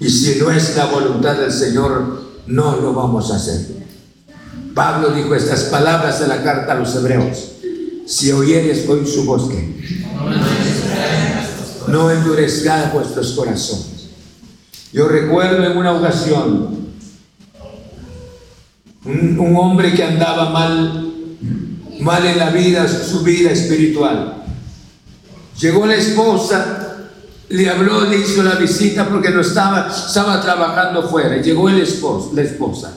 Y 0.00 0.08
si 0.08 0.38
no 0.40 0.50
es 0.50 0.76
la 0.76 0.86
voluntad 0.86 1.36
del 1.36 1.52
Señor, 1.52 2.22
no 2.46 2.76
lo 2.76 2.92
vamos 2.92 3.30
a 3.30 3.36
hacer. 3.36 3.80
Pablo 4.74 5.10
dijo 5.10 5.34
estas 5.34 5.64
palabras 5.64 6.20
de 6.20 6.26
la 6.26 6.42
carta 6.42 6.72
a 6.72 6.76
los 6.76 6.94
hebreos. 6.96 7.52
Si 8.06 8.32
oyeres 8.32 8.88
hoy 8.88 9.06
su 9.06 9.24
voz, 9.24 9.48
No 11.86 12.10
endurezcáis 12.10 12.92
vuestros 12.92 13.32
corazones. 13.32 14.08
Yo 14.92 15.06
recuerdo 15.06 15.64
en 15.64 15.76
una 15.76 15.92
ocasión 15.92 16.79
un, 19.04 19.56
hombre 19.56 19.94
que 19.94 20.04
andaba 20.04 20.50
mal, 20.50 21.12
mal 22.00 22.26
en 22.26 22.38
la 22.38 22.50
vida, 22.50 22.86
su 22.88 23.22
vida 23.22 23.50
espiritual. 23.50 24.42
Llegó 25.58 25.86
la 25.86 25.96
esposa, 25.96 27.08
le 27.48 27.68
habló, 27.68 28.02
le 28.06 28.18
hizo 28.18 28.42
la 28.42 28.54
visita 28.54 29.08
porque 29.08 29.30
no 29.30 29.40
estaba, 29.40 29.88
estaba 29.88 30.40
trabajando 30.40 31.08
fuera. 31.08 31.40
Llegó 31.40 31.68
el 31.68 31.80
esposo, 31.80 32.32
la 32.34 32.42
esposa 32.42 32.96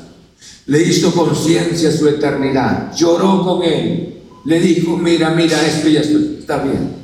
le 0.66 0.82
hizo 0.82 1.14
conciencia 1.14 1.92
su 1.92 2.08
eternidad, 2.08 2.96
lloró 2.96 3.44
con 3.44 3.64
él 3.64 4.14
le 4.46 4.60
dijo, 4.60 4.98
mira, 4.98 5.30
mira 5.30 5.66
esto 5.66 5.88
y 5.88 5.98
esto, 5.98 6.18
está 6.40 6.58
bien. 6.58 6.96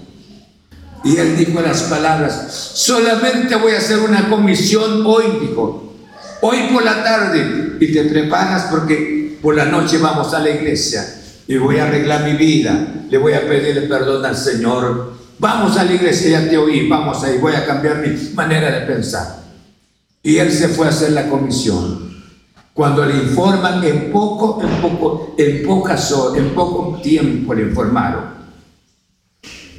Y 1.04 1.16
él 1.16 1.38
dijo 1.38 1.62
las 1.62 1.84
palabras, 1.84 2.72
solamente 2.74 3.56
voy 3.56 3.74
a 3.74 3.78
hacer 3.78 4.00
una 4.00 4.30
comisión 4.30 5.04
hoy, 5.06 5.26
dijo, 5.40 5.89
hoy 6.42 6.58
por 6.72 6.84
la 6.84 7.04
tarde, 7.04 7.78
y 7.80 7.94
te 7.94 8.06
preparas 8.06 8.68
porque 8.70 9.38
por 9.42 9.56
la 9.56 9.66
noche 9.66 9.98
vamos 9.98 10.34
a 10.34 10.40
la 10.40 10.50
iglesia 10.50 11.06
y 11.48 11.58
voy 11.58 11.80
a 11.80 11.86
arreglar 11.86 12.26
mi 12.26 12.34
vida, 12.34 13.06
le 13.10 13.18
voy 13.18 13.34
a 13.34 13.48
pedirle 13.48 13.82
perdón 13.82 14.24
al 14.24 14.38
Señor. 14.38 15.14
Vamos 15.40 15.78
a 15.78 15.84
la 15.84 15.94
iglesia, 15.94 16.42
ya 16.42 16.50
te 16.50 16.58
oí, 16.58 16.88
vamos 16.88 17.24
ahí, 17.24 17.40
voy 17.40 17.54
a 17.56 17.66
cambiar 17.66 18.06
mi 18.06 18.16
manera 18.36 18.70
de 18.72 18.86
pensar. 18.86 19.40
Y 20.22 20.38
él 20.38 20.52
se 20.52 20.68
fue 20.68 20.86
a 20.86 20.90
hacer 20.90 21.14
la 21.14 21.28
comisión. 21.28 22.10
Cuando 22.74 23.04
le 23.04 23.16
informan 23.16 23.84
en 23.84 24.12
poco, 24.12 24.62
en 24.62 24.82
poco, 24.82 25.34
en 25.38 25.66
pocas 25.66 26.12
horas, 26.12 26.38
en 26.38 26.54
poco 26.54 27.00
tiempo 27.02 27.54
le 27.54 27.64
informaron. 27.64 28.26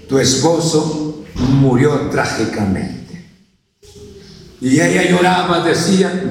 Tu 0.08 0.18
esposo 0.18 1.24
murió 1.34 2.08
trágicamente. 2.10 2.99
Y 4.60 4.80
ella 4.80 5.10
lloraba, 5.10 5.64
decía, 5.64 6.30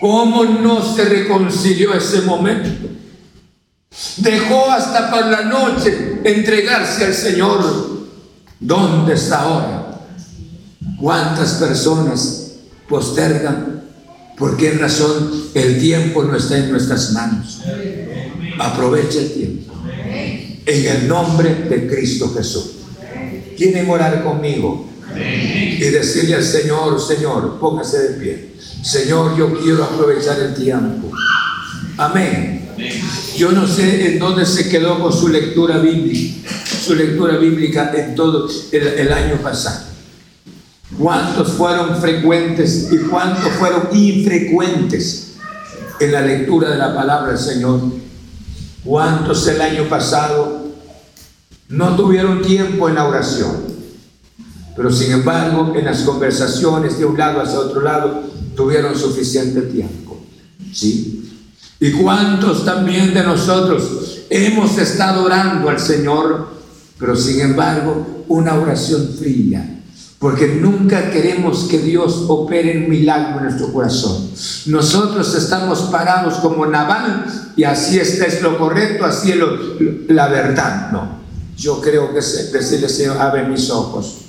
¿cómo 0.00 0.44
no 0.44 0.82
se 0.94 1.04
reconcilió 1.04 1.94
ese 1.94 2.22
momento? 2.22 2.88
Dejó 4.16 4.70
hasta 4.70 5.10
por 5.10 5.26
la 5.26 5.42
noche 5.42 6.20
entregarse 6.24 7.04
al 7.04 7.14
Señor. 7.14 8.00
¿Dónde 8.58 9.14
está 9.14 9.42
ahora? 9.42 10.00
¿Cuántas 10.98 11.54
personas 11.54 12.52
postergan? 12.88 13.82
¿Por 14.36 14.56
qué 14.56 14.72
razón 14.72 15.30
el 15.54 15.78
tiempo 15.78 16.24
no 16.24 16.36
está 16.36 16.58
en 16.58 16.70
nuestras 16.70 17.12
manos? 17.12 17.60
Aprovecha 18.58 19.18
el 19.18 19.32
tiempo. 19.32 19.74
En 20.66 20.86
el 20.86 21.08
nombre 21.08 21.54
de 21.54 21.88
Cristo 21.88 22.32
Jesús. 22.34 22.72
¿Quieren 23.56 23.88
orar 23.90 24.24
conmigo? 24.24 24.88
Y 25.80 25.88
decirle 25.88 26.34
al 26.34 26.44
Señor, 26.44 27.00
Señor, 27.00 27.58
póngase 27.58 27.98
de 28.00 28.20
pie. 28.20 28.54
Señor, 28.82 29.34
yo 29.38 29.58
quiero 29.58 29.82
aprovechar 29.82 30.38
el 30.38 30.54
tiempo. 30.54 31.10
Amén. 31.96 32.68
Yo 33.34 33.50
no 33.52 33.66
sé 33.66 34.12
en 34.12 34.18
dónde 34.18 34.44
se 34.44 34.68
quedó 34.68 35.00
con 35.00 35.10
su 35.10 35.28
lectura 35.28 35.78
bíblica, 35.78 36.50
su 36.84 36.94
lectura 36.94 37.38
bíblica 37.38 37.92
en 37.96 38.14
todo 38.14 38.46
el, 38.72 39.10
año 39.10 39.36
pasado. 39.36 39.86
¿Cuántos 40.98 41.52
fueron 41.52 41.98
frecuentes 41.98 42.92
y 42.92 42.98
cuántos 42.98 43.50
fueron 43.54 43.88
infrecuentes 43.90 45.36
en 45.98 46.12
la 46.12 46.20
lectura 46.20 46.72
de 46.72 46.76
la 46.76 46.94
palabra 46.94 47.32
del 47.32 47.38
Señor? 47.38 47.80
¿Cuántos 48.84 49.48
el 49.48 49.62
año 49.62 49.88
pasado 49.88 50.62
no 51.70 51.96
tuvieron 51.96 52.42
tiempo 52.42 52.86
en 52.86 52.96
la 52.96 53.08
oración? 53.08 53.69
Pero 54.80 54.90
sin 54.90 55.12
embargo, 55.12 55.74
en 55.76 55.84
las 55.84 56.00
conversaciones 56.04 56.98
de 56.98 57.04
un 57.04 57.18
lado 57.18 57.42
hacia 57.42 57.58
otro 57.58 57.82
lado, 57.82 58.22
tuvieron 58.56 58.96
suficiente 58.96 59.60
tiempo. 59.60 60.18
¿Sí? 60.72 61.30
¿Y 61.78 61.92
cuántos 61.92 62.64
también 62.64 63.12
de 63.12 63.22
nosotros 63.22 64.22
hemos 64.30 64.78
estado 64.78 65.24
orando 65.24 65.68
al 65.68 65.78
Señor, 65.78 66.48
pero 66.98 67.14
sin 67.14 67.42
embargo 67.42 68.24
una 68.28 68.54
oración 68.54 69.06
fría? 69.18 69.82
Porque 70.18 70.46
nunca 70.46 71.10
queremos 71.10 71.64
que 71.64 71.76
Dios 71.76 72.24
opere 72.28 72.78
un 72.78 72.88
milagro 72.88 73.36
en 73.36 73.44
nuestro 73.44 73.74
corazón. 73.74 74.30
Nosotros 74.64 75.34
estamos 75.34 75.80
parados 75.92 76.36
como 76.36 76.64
Naval 76.64 77.26
y 77.54 77.64
así 77.64 77.98
es 77.98 78.40
lo 78.40 78.56
correcto, 78.56 79.04
así 79.04 79.32
es 79.32 79.38
la 80.08 80.28
verdad. 80.28 80.90
No, 80.90 81.18
yo 81.54 81.82
creo 81.82 82.14
que 82.14 82.22
decirle 82.22 82.88
Señor, 82.88 83.18
abre 83.18 83.46
mis 83.46 83.68
ojos. 83.68 84.20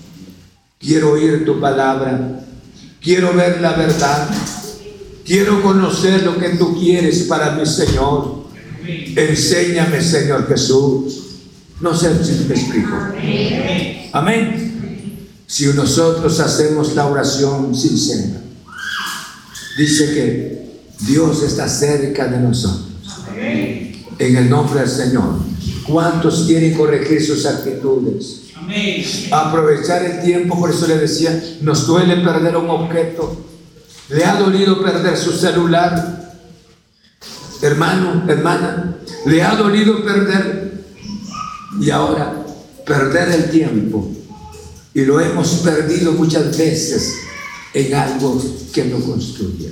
Quiero 0.81 1.11
oír 1.11 1.45
tu 1.45 1.59
palabra. 1.59 2.43
Quiero 2.99 3.33
ver 3.33 3.61
la 3.61 3.73
verdad. 3.73 4.29
Quiero 5.23 5.61
conocer 5.61 6.23
lo 6.23 6.37
que 6.37 6.49
tú 6.49 6.77
quieres 6.79 7.23
para 7.23 7.51
mi 7.51 7.65
Señor. 7.65 8.45
Enséñame, 8.85 10.01
Señor 10.01 10.47
Jesús. 10.47 11.21
No 11.79 11.95
sé 11.95 12.23
si 12.23 12.43
te 12.45 12.53
explico. 12.53 12.95
Amén. 14.13 15.29
Si 15.45 15.67
nosotros 15.67 16.39
hacemos 16.39 16.95
la 16.95 17.07
oración 17.07 17.75
sincera, 17.75 18.41
dice 19.77 20.13
que 20.13 20.61
Dios 21.05 21.43
está 21.43 21.67
cerca 21.67 22.27
de 22.27 22.39
nosotros. 22.39 22.87
En 23.37 24.35
el 24.35 24.49
nombre 24.49 24.79
del 24.81 24.89
Señor. 24.89 25.39
¿Cuántos 25.85 26.43
quieren 26.43 26.73
corregir 26.75 27.25
sus 27.25 27.45
actitudes? 27.45 28.40
Aprovechar 29.31 30.03
el 30.03 30.21
tiempo, 30.21 30.59
por 30.59 30.69
eso 30.69 30.87
le 30.87 30.97
decía, 30.97 31.41
nos 31.61 31.87
duele 31.87 32.17
perder 32.17 32.55
un 32.57 32.69
objeto 32.69 33.51
¿Le 34.11 34.25
ha 34.25 34.35
dolido 34.35 34.83
perder 34.83 35.17
su 35.17 35.31
celular? 35.31 36.35
Hermano, 37.61 38.25
hermana, 38.27 38.97
¿le 39.25 39.41
ha 39.41 39.55
dolido 39.55 40.03
perder? 40.03 40.83
Y 41.79 41.89
ahora, 41.91 42.45
perder 42.85 43.29
el 43.31 43.49
tiempo. 43.49 44.11
Y 44.93 45.05
lo 45.05 45.21
hemos 45.21 45.47
perdido 45.63 46.11
muchas 46.11 46.57
veces 46.57 47.15
en 47.73 47.93
algo 47.95 48.41
que 48.73 48.83
no 48.85 48.99
construye. 48.99 49.71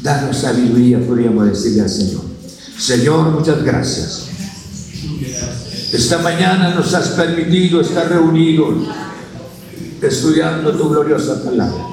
Danos 0.00 0.36
sabiduría, 0.36 1.00
podríamos 1.00 1.46
decirle 1.46 1.82
al 1.82 1.88
Señor. 1.88 2.22
Señor, 2.78 3.30
muchas 3.30 3.64
gracias. 3.64 4.25
Esta 5.92 6.18
mañana 6.18 6.74
nos 6.74 6.92
has 6.94 7.08
permitido 7.08 7.80
estar 7.80 8.08
reunidos 8.08 8.88
estudiando 10.02 10.72
tu 10.72 10.88
gloriosa 10.88 11.42
palabra. 11.42 11.86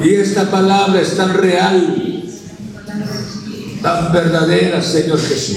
Y 0.00 0.14
esta 0.14 0.50
palabra 0.50 1.00
es 1.00 1.16
tan 1.16 1.34
real, 1.34 2.24
tan 3.82 4.12
verdadera, 4.12 4.80
Señor 4.82 5.20
Jesús. 5.20 5.56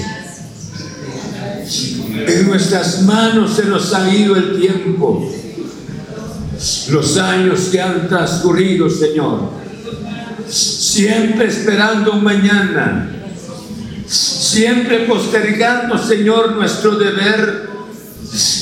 En 2.26 2.46
nuestras 2.46 3.02
manos 3.02 3.54
se 3.54 3.64
nos 3.64 3.94
ha 3.94 4.12
ido 4.12 4.36
el 4.36 4.60
tiempo, 4.60 5.32
los 6.90 7.16
años 7.18 7.68
que 7.70 7.80
han 7.80 8.08
transcurrido, 8.08 8.90
Señor. 8.90 9.50
Siempre 10.48 11.46
esperando 11.46 12.12
un 12.12 12.24
mañana, 12.24 13.21
siempre 14.42 15.00
postergando, 15.00 15.96
Señor, 15.96 16.52
nuestro 16.52 16.96
deber, 16.96 17.70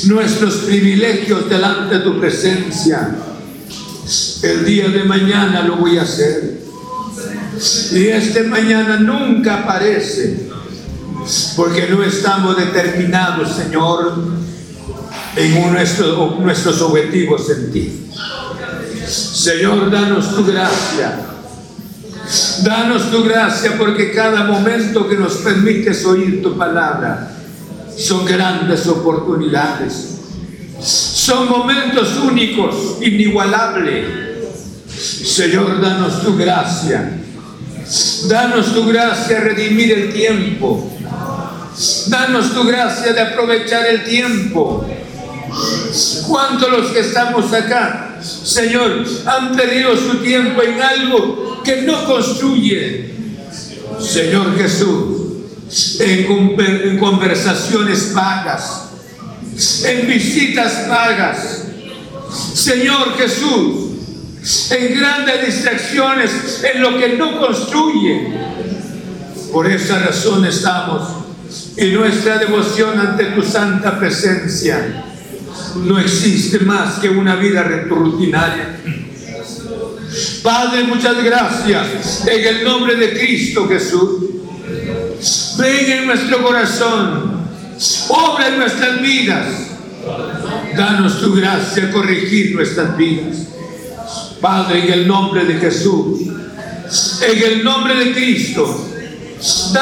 nuestros 0.05 0.55
privilegios 0.57 1.49
delante 1.49 1.99
de 1.99 2.05
tu 2.05 2.21
presencia 2.21 3.17
el 4.43 4.65
día 4.65 4.89
de 4.89 5.05
mañana 5.05 5.63
lo 5.63 5.77
voy 5.77 5.99
a 5.99 6.03
hacer. 6.03 6.61
Y 7.93 8.07
este 8.09 8.43
mañana 8.45 8.97
nunca 8.97 9.63
aparece, 9.63 10.49
porque 11.57 11.89
no 11.89 12.03
estamos 12.03 12.57
determinados, 12.57 13.55
Señor, 13.55 14.15
en 15.37 15.73
nuestros 15.73 16.81
objetivos 16.81 17.51
en 17.51 17.73
ti. 17.73 18.07
Señor, 19.07 19.91
danos 19.91 20.35
tu 20.35 20.45
gracia. 20.45 21.27
Danos 22.63 23.11
tu 23.11 23.25
gracia 23.25 23.77
porque 23.79 24.13
cada 24.13 24.45
momento 24.45 25.09
que 25.09 25.17
nos 25.17 25.35
permites 25.39 26.05
oír 26.05 26.43
tu 26.43 26.57
palabra 26.57 27.33
son 27.97 28.25
grandes 28.25 28.87
oportunidades 28.87 30.11
son 30.83 31.49
momentos 31.49 32.17
únicos, 32.17 32.99
inigualables. 33.03 34.07
Señor, 34.89 35.81
danos 35.81 36.23
tu 36.23 36.37
gracia. 36.37 37.19
Danos 38.29 38.73
tu 38.73 38.87
gracia 38.87 39.39
a 39.39 39.41
redimir 39.41 39.93
el 39.93 40.13
tiempo. 40.13 40.91
Danos 42.07 42.55
tu 42.55 42.65
gracia 42.65 43.13
de 43.13 43.21
aprovechar 43.21 43.87
el 43.87 44.05
tiempo. 44.05 44.87
¿Cuántos 46.27 46.71
los 46.71 46.91
que 46.93 47.01
estamos 47.01 47.53
acá, 47.53 48.19
Señor, 48.23 49.05
han 49.27 49.57
perdido 49.57 49.97
su 49.97 50.19
tiempo 50.19 50.63
en 50.63 50.81
algo 50.81 51.63
que 51.65 51.83
no 51.83 52.05
construye? 52.05 53.15
Señor 54.01 54.57
Jesús, 54.57 56.01
en, 56.01 56.99
conversaciones 56.99 58.15
vagas, 58.15 58.91
en 59.85 60.07
visitas 60.07 60.73
pagas. 60.89 61.65
Señor 62.55 63.17
Jesús, 63.17 64.71
en 64.71 64.99
grandes 64.99 65.47
distracciones, 65.47 66.65
en 66.73 66.81
lo 66.81 66.97
que 66.97 67.17
no 67.17 67.41
construye. 67.41 68.35
Por 69.53 69.67
esa 69.69 69.99
razón 69.99 70.45
estamos 70.45 71.03
y 71.77 71.87
nuestra 71.87 72.39
devoción 72.39 72.99
ante 73.01 73.25
tu 73.27 73.43
santa 73.43 73.99
presencia 73.99 75.10
no 75.77 75.99
existe 75.99 76.61
más 76.61 76.99
que 76.99 77.09
una 77.09 77.37
vida 77.37 77.63
rutinaria. 77.63 78.81
Padre, 80.43 80.85
muchas 80.85 81.23
gracias 81.23 82.27
en 82.27 82.57
el 82.57 82.65
nombre 82.65 82.97
de 82.97 83.13
Cristo 83.19 83.69
Jesús. 83.69 84.21
Ven 85.59 85.91
en 85.91 86.07
nuestro 86.07 86.43
corazón, 86.43 87.43
obra 88.09 88.49
en 88.49 88.59
nuestras 88.59 89.01
vidas. 89.01 89.47
Danos 90.77 91.21
tu 91.21 91.35
gracia 91.35 91.85
a 91.85 91.91
corregir 91.91 92.55
nuestras 92.55 92.97
vidas. 92.97 93.49
Padre, 94.41 94.85
en 94.87 94.93
el 94.93 95.07
nombre 95.07 95.45
de 95.45 95.55
Jesús, 95.55 96.21
en 97.23 97.53
el 97.53 97.63
nombre 97.63 97.95
de 97.95 98.13
Cristo, 98.13 98.89